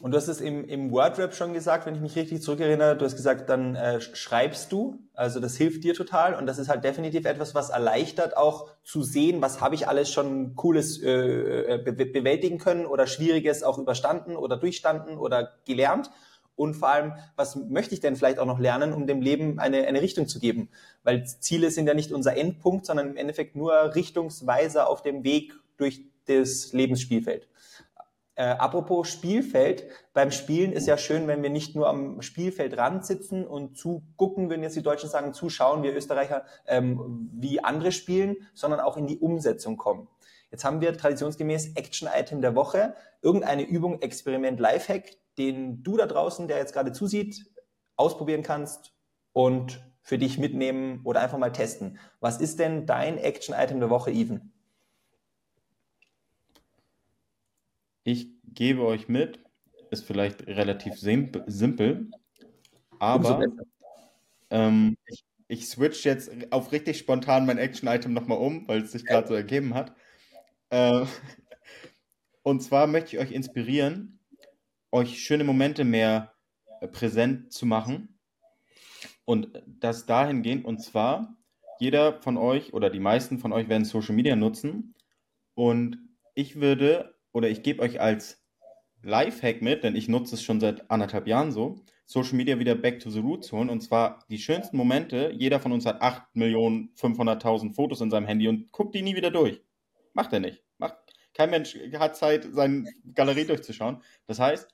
Und 0.00 0.12
du 0.12 0.16
hast 0.16 0.28
es 0.28 0.40
im, 0.40 0.64
im 0.64 0.92
Wordrap 0.92 1.34
schon 1.34 1.52
gesagt, 1.52 1.84
wenn 1.86 1.94
ich 1.94 2.00
mich 2.00 2.14
richtig 2.14 2.40
zurückerinnere. 2.42 2.96
Du 2.96 3.04
hast 3.04 3.16
gesagt, 3.16 3.48
dann 3.48 3.74
äh, 3.74 4.00
schreibst 4.00 4.70
du. 4.70 5.00
Also 5.14 5.40
das 5.40 5.56
hilft 5.56 5.82
dir 5.82 5.94
total. 5.94 6.34
Und 6.34 6.46
das 6.46 6.58
ist 6.58 6.68
halt 6.68 6.84
definitiv 6.84 7.24
etwas, 7.24 7.54
was 7.54 7.70
erleichtert, 7.70 8.36
auch 8.36 8.68
zu 8.84 9.02
sehen, 9.02 9.42
was 9.42 9.60
habe 9.60 9.74
ich 9.74 9.88
alles 9.88 10.12
schon 10.12 10.54
Cooles 10.54 11.02
äh, 11.02 11.74
äh 11.74 11.78
be 11.78 12.06
bewältigen 12.06 12.58
können 12.58 12.86
oder 12.86 13.06
Schwieriges 13.06 13.64
auch 13.64 13.78
überstanden 13.78 14.36
oder 14.36 14.56
durchstanden 14.56 15.18
oder 15.18 15.54
gelernt. 15.64 16.10
Und 16.54 16.74
vor 16.74 16.88
allem, 16.88 17.12
was 17.36 17.54
möchte 17.54 17.94
ich 17.94 18.00
denn 18.00 18.16
vielleicht 18.16 18.40
auch 18.40 18.46
noch 18.46 18.58
lernen, 18.58 18.92
um 18.92 19.06
dem 19.06 19.22
Leben 19.22 19.60
eine, 19.60 19.86
eine 19.86 20.02
Richtung 20.02 20.26
zu 20.26 20.40
geben? 20.40 20.70
Weil 21.04 21.24
Ziele 21.24 21.70
sind 21.70 21.86
ja 21.86 21.94
nicht 21.94 22.10
unser 22.10 22.36
Endpunkt, 22.36 22.84
sondern 22.84 23.10
im 23.10 23.16
Endeffekt 23.16 23.54
nur 23.54 23.94
Richtungsweiser 23.94 24.88
auf 24.88 25.02
dem 25.02 25.22
Weg 25.22 25.54
durch 25.76 26.02
das 26.26 26.72
Lebensspielfeld. 26.72 27.48
Äh, 28.38 28.50
apropos 28.50 29.08
Spielfeld, 29.08 29.88
beim 30.12 30.30
Spielen 30.30 30.70
ist 30.70 30.86
ja 30.86 30.96
schön, 30.96 31.26
wenn 31.26 31.42
wir 31.42 31.50
nicht 31.50 31.74
nur 31.74 31.88
am 31.88 32.22
Spielfeld 32.22 32.78
ran 32.78 33.02
sitzen 33.02 33.44
und 33.44 33.76
zugucken, 33.76 34.48
wenn 34.48 34.62
jetzt 34.62 34.76
die 34.76 34.82
Deutschen 34.82 35.10
sagen, 35.10 35.34
zuschauen, 35.34 35.82
wir 35.82 35.92
Österreicher, 35.92 36.44
ähm, 36.64 37.30
wie 37.32 37.64
andere 37.64 37.90
spielen, 37.90 38.36
sondern 38.54 38.78
auch 38.78 38.96
in 38.96 39.08
die 39.08 39.18
Umsetzung 39.18 39.76
kommen. 39.76 40.06
Jetzt 40.52 40.64
haben 40.64 40.80
wir 40.80 40.96
traditionsgemäß 40.96 41.74
Action-Item 41.74 42.40
der 42.40 42.54
Woche, 42.54 42.94
irgendeine 43.22 43.64
Übung, 43.64 44.02
Experiment, 44.02 44.60
Lifehack, 44.60 45.16
den 45.36 45.82
du 45.82 45.96
da 45.96 46.06
draußen, 46.06 46.46
der 46.46 46.58
jetzt 46.58 46.72
gerade 46.72 46.92
zusieht, 46.92 47.44
ausprobieren 47.96 48.44
kannst 48.44 48.94
und 49.32 49.82
für 50.02 50.16
dich 50.16 50.38
mitnehmen 50.38 51.00
oder 51.02 51.22
einfach 51.22 51.38
mal 51.38 51.50
testen. 51.50 51.98
Was 52.20 52.40
ist 52.40 52.60
denn 52.60 52.86
dein 52.86 53.18
Action-Item 53.18 53.80
der 53.80 53.90
Woche, 53.90 54.12
Even? 54.12 54.52
Ich 58.08 58.30
gebe 58.54 58.86
euch 58.86 59.08
mit, 59.08 59.38
ist 59.90 60.06
vielleicht 60.06 60.46
relativ 60.46 60.94
simpel, 60.96 62.10
aber 62.98 63.44
ähm, 64.48 64.96
ich, 65.04 65.26
ich 65.46 65.68
switch 65.68 66.06
jetzt 66.06 66.30
auf 66.50 66.72
richtig 66.72 66.96
spontan 66.96 67.44
mein 67.44 67.58
Action-Item 67.58 68.14
nochmal 68.14 68.38
um, 68.38 68.66
weil 68.66 68.80
es 68.80 68.92
sich 68.92 69.04
gerade 69.04 69.28
so 69.28 69.34
ergeben 69.34 69.74
hat. 69.74 69.94
Äh, 70.70 71.04
und 72.42 72.62
zwar 72.62 72.86
möchte 72.86 73.14
ich 73.14 73.22
euch 73.22 73.30
inspirieren, 73.30 74.20
euch 74.90 75.18
schöne 75.22 75.44
Momente 75.44 75.84
mehr 75.84 76.32
äh, 76.80 76.88
präsent 76.88 77.52
zu 77.52 77.66
machen 77.66 78.18
und 79.26 79.62
das 79.66 80.06
dahingehend, 80.06 80.64
und 80.64 80.78
zwar 80.78 81.36
jeder 81.78 82.22
von 82.22 82.38
euch 82.38 82.72
oder 82.72 82.88
die 82.88 83.00
meisten 83.00 83.38
von 83.38 83.52
euch 83.52 83.68
werden 83.68 83.84
Social 83.84 84.14
Media 84.14 84.34
nutzen 84.34 84.94
und 85.52 85.98
ich 86.34 86.58
würde 86.58 87.17
oder 87.32 87.48
ich 87.48 87.62
gebe 87.62 87.82
euch 87.82 88.00
als 88.00 88.44
Lifehack 89.02 89.62
mit, 89.62 89.84
denn 89.84 89.96
ich 89.96 90.08
nutze 90.08 90.34
es 90.34 90.42
schon 90.42 90.60
seit 90.60 90.90
anderthalb 90.90 91.26
Jahren 91.26 91.52
so, 91.52 91.76
Social 92.04 92.34
Media 92.34 92.58
wieder 92.58 92.74
back 92.74 93.00
to 93.00 93.10
the 93.10 93.20
roots 93.20 93.52
holen 93.52 93.68
und 93.68 93.82
zwar 93.82 94.24
die 94.30 94.38
schönsten 94.38 94.76
Momente. 94.76 95.30
Jeder 95.34 95.60
von 95.60 95.72
uns 95.72 95.84
hat 95.84 96.02
8.500.000 96.02 97.74
Fotos 97.74 98.00
in 98.00 98.10
seinem 98.10 98.26
Handy 98.26 98.48
und 98.48 98.72
guckt 98.72 98.94
die 98.94 99.02
nie 99.02 99.14
wieder 99.14 99.30
durch. 99.30 99.60
Macht 100.14 100.32
er 100.32 100.40
nicht. 100.40 100.64
Macht, 100.78 100.96
kein 101.34 101.50
Mensch 101.50 101.76
hat 101.98 102.16
Zeit, 102.16 102.48
seine 102.50 102.90
Galerie 103.14 103.44
durchzuschauen. 103.44 104.02
Das 104.26 104.40
heißt, 104.40 104.68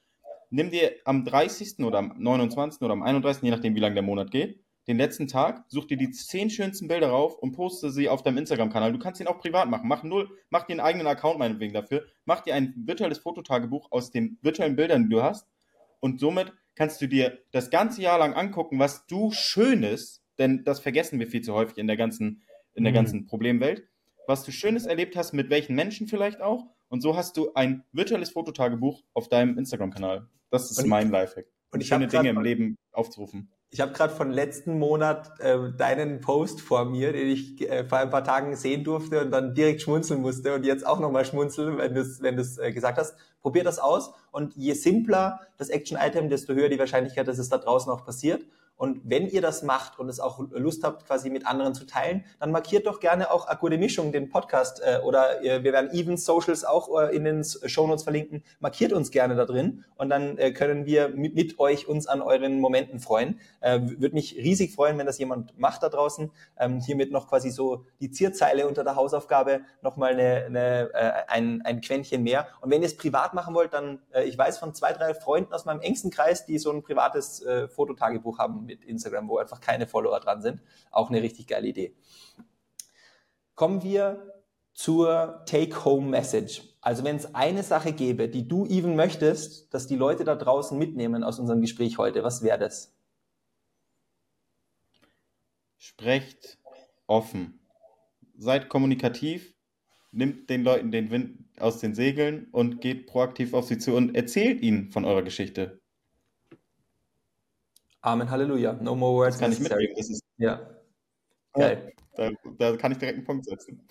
nimm 0.50 0.70
dir 0.70 0.94
am 1.04 1.24
30. 1.24 1.80
oder 1.80 1.98
am 1.98 2.14
29. 2.16 2.80
oder 2.82 2.92
am 2.92 3.02
31., 3.02 3.42
je 3.42 3.50
nachdem, 3.50 3.74
wie 3.74 3.80
lange 3.80 3.94
der 3.94 4.04
Monat 4.04 4.30
geht, 4.30 4.63
den 4.86 4.98
letzten 4.98 5.28
Tag, 5.28 5.64
such 5.68 5.86
dir 5.86 5.96
die 5.96 6.10
zehn 6.10 6.50
schönsten 6.50 6.88
Bilder 6.88 7.08
rauf 7.08 7.38
und 7.38 7.52
poste 7.52 7.90
sie 7.90 8.08
auf 8.08 8.22
deinem 8.22 8.38
Instagram-Kanal. 8.38 8.92
Du 8.92 8.98
kannst 8.98 9.20
ihn 9.20 9.26
auch 9.26 9.38
privat 9.38 9.68
machen. 9.68 9.88
Mach 9.88 10.02
null, 10.02 10.28
mach 10.50 10.64
dir 10.64 10.74
einen 10.74 10.80
eigenen 10.80 11.06
Account 11.06 11.38
meinetwegen 11.38 11.72
dafür. 11.72 12.04
Mach 12.26 12.40
dir 12.40 12.54
ein 12.54 12.74
virtuelles 12.76 13.18
Fototagebuch 13.18 13.90
aus 13.90 14.10
den 14.10 14.38
virtuellen 14.42 14.76
Bildern, 14.76 15.04
die 15.04 15.10
du 15.10 15.22
hast. 15.22 15.48
Und 16.00 16.20
somit 16.20 16.52
kannst 16.74 17.00
du 17.00 17.06
dir 17.06 17.38
das 17.52 17.70
ganze 17.70 18.02
Jahr 18.02 18.18
lang 18.18 18.34
angucken, 18.34 18.78
was 18.78 19.06
du 19.06 19.30
Schönes, 19.30 20.22
denn 20.38 20.64
das 20.64 20.80
vergessen 20.80 21.18
wir 21.18 21.28
viel 21.28 21.40
zu 21.40 21.54
häufig 21.54 21.78
in 21.78 21.86
der 21.86 21.96
ganzen, 21.96 22.42
in 22.74 22.84
der 22.84 22.92
mhm. 22.92 22.96
ganzen 22.96 23.26
Problemwelt, 23.26 23.88
was 24.26 24.44
du 24.44 24.52
Schönes 24.52 24.84
erlebt 24.84 25.16
hast, 25.16 25.32
mit 25.32 25.48
welchen 25.48 25.74
Menschen 25.74 26.08
vielleicht 26.08 26.42
auch. 26.42 26.66
Und 26.88 27.00
so 27.00 27.16
hast 27.16 27.38
du 27.38 27.54
ein 27.54 27.84
virtuelles 27.92 28.30
Fototagebuch 28.30 29.02
auf 29.14 29.28
deinem 29.28 29.56
Instagram-Kanal. 29.56 30.28
Das 30.50 30.70
ist 30.70 30.78
und 30.78 30.88
mein 30.88 31.10
Lifehack. 31.10 31.46
Und 31.70 31.80
ich 31.80 31.88
schöne 31.88 32.06
Dinge 32.06 32.28
im 32.28 32.42
Leben 32.42 32.76
aufzurufen 32.92 33.50
Ich 33.74 33.80
habe 33.80 33.92
gerade 33.92 34.14
von 34.14 34.30
letzten 34.30 34.78
Monat 34.78 35.32
äh, 35.40 35.58
deinen 35.76 36.20
Post 36.20 36.60
vor 36.60 36.84
mir, 36.84 37.12
den 37.12 37.26
ich 37.26 37.60
äh, 37.68 37.84
vor 37.84 37.98
ein 37.98 38.08
paar 38.08 38.22
Tagen 38.22 38.54
sehen 38.54 38.84
durfte 38.84 39.20
und 39.20 39.32
dann 39.32 39.52
direkt 39.52 39.82
schmunzeln 39.82 40.20
musste 40.22 40.54
und 40.54 40.64
jetzt 40.64 40.86
auch 40.86 41.00
nochmal 41.00 41.24
schmunzeln, 41.24 41.78
wenn 41.78 41.92
du 41.92 42.02
es 42.02 42.22
wenn 42.22 42.38
äh, 42.38 42.72
gesagt 42.72 42.98
hast. 42.98 43.16
Probier 43.40 43.64
das 43.64 43.80
aus 43.80 44.12
und 44.30 44.54
je 44.54 44.74
simpler 44.74 45.40
das 45.58 45.70
Action-Item, 45.70 46.28
desto 46.28 46.54
höher 46.54 46.68
die 46.68 46.78
Wahrscheinlichkeit, 46.78 47.26
dass 47.26 47.38
es 47.38 47.48
da 47.48 47.58
draußen 47.58 47.90
auch 47.90 48.04
passiert. 48.04 48.44
Und 48.76 49.00
wenn 49.04 49.28
ihr 49.28 49.40
das 49.40 49.62
macht 49.62 49.98
und 49.98 50.08
es 50.08 50.18
auch 50.18 50.40
Lust 50.50 50.82
habt, 50.82 51.06
quasi 51.06 51.30
mit 51.30 51.46
anderen 51.46 51.74
zu 51.74 51.86
teilen, 51.86 52.24
dann 52.40 52.50
markiert 52.50 52.86
doch 52.86 52.98
gerne 52.98 53.30
auch 53.30 53.46
Akkude 53.46 53.78
Mischung, 53.78 54.10
den 54.10 54.30
Podcast, 54.30 54.82
äh, 54.84 54.98
oder 55.04 55.44
äh, 55.44 55.62
wir 55.62 55.72
werden 55.72 55.90
Even 55.92 56.16
Socials 56.16 56.64
auch 56.64 56.88
äh, 57.00 57.14
in 57.14 57.24
den 57.24 57.44
Shownotes 57.44 58.02
verlinken. 58.02 58.42
Markiert 58.58 58.92
uns 58.92 59.10
gerne 59.10 59.36
da 59.36 59.44
drin 59.44 59.84
und 59.96 60.10
dann 60.10 60.38
äh, 60.38 60.52
können 60.52 60.86
wir 60.86 61.08
mit, 61.08 61.34
mit, 61.34 61.58
euch 61.60 61.86
uns 61.86 62.08
an 62.08 62.20
euren 62.20 62.60
Momenten 62.60 62.98
freuen. 62.98 63.38
Äh, 63.60 63.80
Würde 63.82 64.14
mich 64.14 64.34
riesig 64.36 64.74
freuen, 64.74 64.98
wenn 64.98 65.06
das 65.06 65.18
jemand 65.18 65.56
macht 65.58 65.82
da 65.84 65.88
draußen. 65.88 66.32
Ähm, 66.58 66.80
hiermit 66.80 67.12
noch 67.12 67.28
quasi 67.28 67.50
so 67.50 67.84
die 68.00 68.10
Zierzeile 68.10 68.66
unter 68.66 68.82
der 68.82 68.96
Hausaufgabe, 68.96 69.60
nochmal 69.82 70.12
eine, 70.12 70.46
eine, 70.46 70.90
äh, 70.94 71.12
ein, 71.28 71.62
ein 71.62 71.80
Quäntchen 71.80 72.24
mehr. 72.24 72.48
Und 72.60 72.70
wenn 72.70 72.82
ihr 72.82 72.86
es 72.86 72.96
privat 72.96 73.34
machen 73.34 73.54
wollt, 73.54 73.72
dann, 73.72 74.00
äh, 74.12 74.24
ich 74.24 74.36
weiß 74.36 74.58
von 74.58 74.74
zwei, 74.74 74.92
drei 74.92 75.14
Freunden 75.14 75.52
aus 75.52 75.64
meinem 75.64 75.80
engsten 75.80 76.10
Kreis, 76.10 76.44
die 76.44 76.58
so 76.58 76.72
ein 76.72 76.82
privates 76.82 77.40
äh, 77.42 77.68
Fototagebuch 77.68 78.38
haben 78.38 78.63
mit 78.64 78.84
Instagram, 78.84 79.28
wo 79.28 79.38
einfach 79.38 79.60
keine 79.60 79.86
Follower 79.86 80.18
dran 80.20 80.42
sind. 80.42 80.60
Auch 80.90 81.10
eine 81.10 81.22
richtig 81.22 81.46
geile 81.46 81.68
Idee. 81.68 81.94
Kommen 83.54 83.82
wir 83.82 84.34
zur 84.72 85.42
Take-Home-Message. 85.46 86.62
Also 86.80 87.04
wenn 87.04 87.16
es 87.16 87.34
eine 87.34 87.62
Sache 87.62 87.92
gäbe, 87.92 88.28
die 88.28 88.46
du 88.46 88.66
even 88.66 88.96
möchtest, 88.96 89.72
dass 89.72 89.86
die 89.86 89.96
Leute 89.96 90.24
da 90.24 90.34
draußen 90.34 90.76
mitnehmen 90.76 91.24
aus 91.24 91.38
unserem 91.38 91.60
Gespräch 91.60 91.96
heute, 91.96 92.24
was 92.24 92.42
wäre 92.42 92.58
das? 92.58 92.94
Sprecht 95.78 96.58
offen. 97.06 97.60
Seid 98.36 98.68
kommunikativ, 98.68 99.54
nimmt 100.10 100.50
den 100.50 100.64
Leuten 100.64 100.90
den 100.90 101.10
Wind 101.10 101.44
aus 101.58 101.78
den 101.78 101.94
Segeln 101.94 102.48
und 102.50 102.80
geht 102.80 103.06
proaktiv 103.06 103.54
auf 103.54 103.66
sie 103.66 103.78
zu 103.78 103.94
und 103.94 104.16
erzählt 104.16 104.60
ihnen 104.60 104.90
von 104.90 105.04
eurer 105.04 105.22
Geschichte. 105.22 105.80
Amen, 108.04 108.30
Halleluja. 108.30 108.74
No 108.74 108.94
more 108.94 109.14
words. 109.14 109.36
Das 109.36 109.40
kann 109.40 109.52
ich 109.52 109.60
mitnehmen. 109.60 109.94
Das 109.96 110.10
ist, 110.10 110.22
ja. 110.36 110.60
Geil. 111.54 111.94
Da, 112.14 112.30
da, 112.58 112.76
kann 112.76 112.92
ich 112.92 112.98
direkt 112.98 113.16
einen 113.16 113.26
Punkt 113.26 113.46
setzen. 113.46 113.88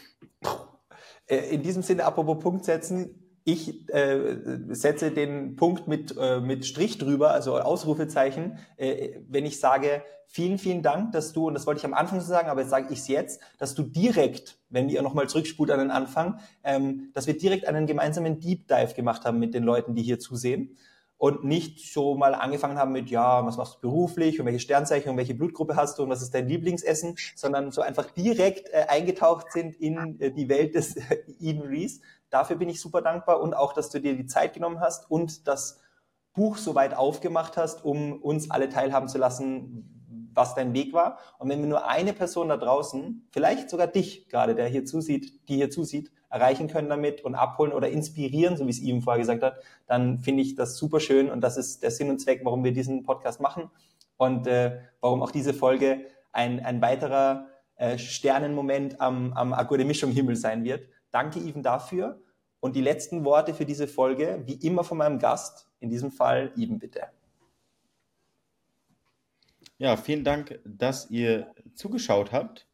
Äh, 1.25 1.55
in 1.55 1.63
diesem 1.63 1.81
Sinne, 1.81 2.05
apropos 2.05 2.37
Punkt 2.37 2.63
setzen, 2.63 3.39
ich 3.43 3.89
äh, 3.89 4.37
setze 4.69 5.09
den 5.09 5.55
Punkt 5.55 5.87
mit, 5.87 6.15
äh, 6.15 6.39
mit 6.39 6.63
Strich 6.67 6.99
drüber, 6.99 7.31
also 7.31 7.59
Ausrufezeichen, 7.59 8.59
äh, 8.77 9.19
wenn 9.27 9.47
ich 9.47 9.59
sage, 9.59 10.03
vielen, 10.27 10.59
vielen 10.59 10.83
Dank, 10.83 11.11
dass 11.13 11.33
du, 11.33 11.47
und 11.47 11.55
das 11.55 11.65
wollte 11.65 11.79
ich 11.79 11.85
am 11.85 11.95
Anfang 11.95 12.21
so 12.21 12.27
sagen, 12.27 12.49
aber 12.49 12.61
jetzt 12.61 12.69
sage 12.69 12.87
ich 12.91 12.99
es 12.99 13.07
jetzt, 13.07 13.41
dass 13.57 13.73
du 13.73 13.81
direkt, 13.81 14.59
wenn 14.69 14.89
ihr 14.89 15.01
nochmal 15.01 15.27
zurückspult 15.27 15.71
an 15.71 15.79
den 15.79 15.91
Anfang, 15.91 16.39
ähm, 16.63 17.09
dass 17.15 17.25
wir 17.25 17.35
direkt 17.35 17.67
einen 17.67 17.87
gemeinsamen 17.87 18.39
Deep 18.39 18.67
Dive 18.67 18.93
gemacht 18.93 19.25
haben 19.25 19.39
mit 19.39 19.55
den 19.55 19.63
Leuten, 19.63 19.95
die 19.95 20.03
hier 20.03 20.19
zusehen 20.19 20.77
und 21.23 21.45
nicht 21.45 21.89
so 21.93 22.15
mal 22.15 22.35
angefangen 22.35 22.77
haben 22.77 22.91
mit, 22.91 23.09
ja, 23.09 23.45
was 23.45 23.55
machst 23.55 23.75
du 23.75 23.79
beruflich 23.79 24.41
und 24.41 24.45
welche 24.45 24.59
Sternzeichen 24.59 25.09
und 25.09 25.15
welche 25.15 25.33
Blutgruppe 25.33 25.77
hast 25.77 25.97
du 25.97 26.03
und 26.03 26.09
was 26.09 26.21
ist 26.21 26.33
dein 26.33 26.49
Lieblingsessen, 26.49 27.15
sondern 27.33 27.71
so 27.71 27.81
einfach 27.81 28.11
direkt 28.11 28.67
äh, 28.73 28.87
eingetaucht 28.89 29.49
sind 29.53 29.73
in 29.77 30.19
äh, 30.19 30.33
die 30.33 30.49
Welt 30.49 30.75
des 30.75 30.97
äh, 30.97 31.23
Eden 31.39 31.61
Rees. 31.61 32.01
Dafür 32.29 32.57
bin 32.57 32.67
ich 32.67 32.81
super 32.81 33.01
dankbar 33.01 33.39
und 33.39 33.53
auch, 33.53 33.71
dass 33.71 33.89
du 33.89 34.01
dir 34.01 34.17
die 34.17 34.25
Zeit 34.25 34.53
genommen 34.53 34.81
hast 34.81 35.09
und 35.09 35.47
das 35.47 35.79
Buch 36.33 36.57
so 36.57 36.75
weit 36.75 36.93
aufgemacht 36.93 37.55
hast, 37.55 37.85
um 37.85 38.21
uns 38.21 38.51
alle 38.51 38.67
teilhaben 38.67 39.07
zu 39.07 39.17
lassen, 39.17 40.29
was 40.33 40.55
dein 40.55 40.73
Weg 40.73 40.91
war. 40.91 41.19
Und 41.39 41.47
wenn 41.47 41.61
wir 41.61 41.69
nur 41.69 41.87
eine 41.87 42.11
Person 42.11 42.49
da 42.49 42.57
draußen, 42.57 43.29
vielleicht 43.31 43.69
sogar 43.69 43.87
dich 43.87 44.27
gerade, 44.27 44.55
der 44.55 44.67
hier 44.67 44.83
zusieht, 44.83 45.47
die 45.47 45.55
hier 45.55 45.69
zusieht, 45.69 46.11
erreichen 46.33 46.67
können 46.67 46.89
damit 46.89 47.23
und 47.23 47.35
abholen 47.35 47.71
oder 47.73 47.89
inspirieren, 47.89 48.57
so 48.57 48.65
wie 48.65 48.71
es 48.71 48.79
ihm 48.79 49.03
vorher 49.03 49.19
gesagt 49.19 49.43
hat, 49.43 49.59
dann 49.85 50.19
finde 50.19 50.41
ich 50.41 50.55
das 50.55 50.77
super 50.77 50.99
schön 50.99 51.29
und 51.29 51.41
das 51.41 51.57
ist 51.57 51.83
der 51.83 51.91
Sinn 51.91 52.09
und 52.09 52.19
Zweck, 52.19 52.41
warum 52.43 52.63
wir 52.63 52.73
diesen 52.73 53.03
Podcast 53.03 53.39
machen 53.39 53.69
und 54.17 54.47
äh, 54.47 54.79
warum 54.99 55.21
auch 55.21 55.29
diese 55.29 55.53
Folge 55.53 56.07
ein, 56.31 56.59
ein 56.65 56.81
weiterer 56.81 57.49
äh, 57.75 57.99
Sternenmoment 57.99 58.99
am, 58.99 59.33
am 59.33 59.53
Akkorde 59.53 59.85
Mischung 59.85 60.11
Himmel 60.11 60.35
sein 60.35 60.63
wird. 60.63 60.87
Danke, 61.11 61.39
Even, 61.39 61.61
dafür. 61.61 62.19
Und 62.59 62.75
die 62.75 62.81
letzten 62.81 63.23
Worte 63.25 63.53
für 63.53 63.65
diese 63.65 63.87
Folge, 63.87 64.41
wie 64.45 64.55
immer 64.55 64.83
von 64.83 64.97
meinem 64.97 65.19
Gast, 65.19 65.69
in 65.79 65.89
diesem 65.89 66.11
Fall 66.11 66.51
Even, 66.55 66.79
bitte. 66.79 67.01
Ja, 69.77 69.97
vielen 69.97 70.23
Dank, 70.23 70.59
dass 70.65 71.11
ihr 71.11 71.53
zugeschaut 71.75 72.31
habt. 72.31 72.67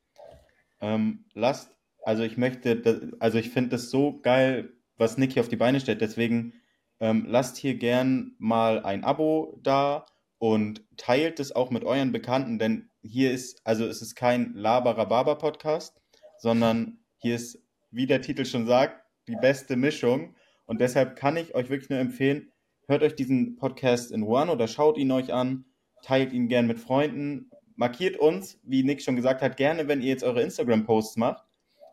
Ähm, 0.79 1.25
lasst 1.33 1.75
also 2.09 2.23
ich 2.23 2.37
möchte, 2.37 3.13
also 3.19 3.37
ich 3.37 3.51
finde 3.51 3.69
das 3.69 3.91
so 3.91 4.19
geil, 4.21 4.73
was 4.97 5.19
Nick 5.19 5.33
hier 5.33 5.43
auf 5.43 5.47
die 5.47 5.57
Beine 5.57 5.79
stellt. 5.79 6.01
Deswegen 6.01 6.53
ähm, 6.99 7.27
lasst 7.27 7.55
hier 7.57 7.75
gern 7.75 8.33
mal 8.39 8.83
ein 8.83 9.03
Abo 9.03 9.59
da 9.61 10.07
und 10.39 10.83
teilt 10.97 11.39
es 11.39 11.55
auch 11.55 11.69
mit 11.69 11.83
euren 11.83 12.11
Bekannten, 12.11 12.57
denn 12.57 12.89
hier 13.03 13.31
ist, 13.31 13.61
also 13.63 13.85
es 13.85 14.01
ist 14.01 14.15
kein 14.15 14.55
Labarababa-Podcast, 14.55 16.01
sondern 16.39 16.97
hier 17.19 17.35
ist, 17.35 17.63
wie 17.91 18.07
der 18.07 18.21
Titel 18.21 18.43
schon 18.43 18.65
sagt, 18.65 19.05
die 19.27 19.37
beste 19.39 19.75
Mischung. 19.75 20.35
Und 20.65 20.81
deshalb 20.81 21.15
kann 21.15 21.37
ich 21.37 21.53
euch 21.53 21.69
wirklich 21.69 21.91
nur 21.91 21.99
empfehlen, 21.99 22.51
hört 22.87 23.03
euch 23.03 23.15
diesen 23.15 23.55
Podcast 23.57 24.11
in 24.11 24.23
One 24.23 24.51
oder 24.51 24.67
schaut 24.67 24.97
ihn 24.97 25.11
euch 25.11 25.31
an, 25.31 25.65
teilt 26.01 26.33
ihn 26.33 26.47
gern 26.47 26.65
mit 26.65 26.79
Freunden, 26.79 27.51
markiert 27.75 28.17
uns, 28.17 28.59
wie 28.63 28.81
Nick 28.81 29.03
schon 29.03 29.15
gesagt 29.15 29.43
hat, 29.43 29.57
gerne, 29.57 29.87
wenn 29.87 30.01
ihr 30.01 30.07
jetzt 30.07 30.23
eure 30.23 30.41
Instagram-Posts 30.41 31.17
macht 31.17 31.45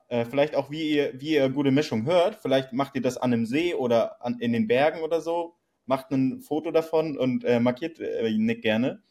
äh, 0.09 0.25
vielleicht 0.25 0.55
auch, 0.55 0.71
wie 0.71 0.91
ihr, 0.91 1.21
wie 1.21 1.35
ihr 1.35 1.49
gute 1.49 1.71
Mischung 1.71 2.07
hört. 2.07 2.37
Vielleicht 2.37 2.73
macht 2.73 2.95
ihr 2.95 3.03
das 3.03 3.17
an 3.17 3.33
einem 3.33 3.47
See 3.47 3.75
oder 3.75 4.25
an, 4.25 4.39
in 4.39 4.53
den 4.53 4.67
Bergen 4.67 5.01
oder 5.01 5.21
so. 5.21 5.57
Macht 5.87 6.11
ein 6.11 6.41
Foto 6.41 6.71
davon 6.71 7.17
und 7.17 7.45
äh, 7.45 7.61
markiert 7.61 7.99
äh, 8.01 8.31
Nick 8.37 8.63
gerne. 8.63 9.03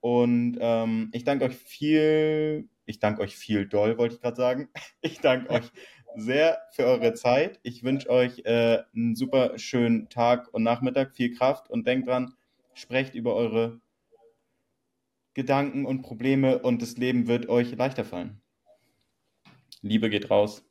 Und 0.00 0.58
ähm, 0.60 1.10
ich 1.12 1.24
danke 1.24 1.44
euch 1.44 1.56
viel, 1.56 2.68
ich 2.86 2.98
danke 3.00 3.20
euch 3.22 3.36
viel 3.36 3.66
doll, 3.66 3.98
wollte 3.98 4.14
ich 4.14 4.20
gerade 4.20 4.36
sagen. 4.36 4.68
Ich 5.02 5.20
danke 5.20 5.50
euch 5.50 5.70
sehr 6.16 6.58
für 6.72 6.84
eure 6.84 7.14
Zeit. 7.14 7.60
Ich 7.62 7.82
wünsche 7.84 8.10
euch 8.10 8.40
äh, 8.44 8.82
einen 8.94 9.14
super 9.14 9.58
schönen 9.58 10.08
Tag 10.08 10.52
und 10.52 10.62
Nachmittag, 10.62 11.14
viel 11.14 11.34
Kraft 11.34 11.70
und 11.70 11.86
denkt 11.86 12.08
dran, 12.08 12.34
sprecht 12.74 13.14
über 13.14 13.34
eure 13.34 13.80
Gedanken 15.34 15.86
und 15.86 16.02
Probleme 16.02 16.58
und 16.58 16.82
das 16.82 16.96
Leben 16.96 17.26
wird 17.28 17.48
euch 17.48 17.76
leichter 17.76 18.04
fallen. 18.04 18.39
Liebe 19.82 20.08
geht 20.10 20.30
raus. 20.30 20.69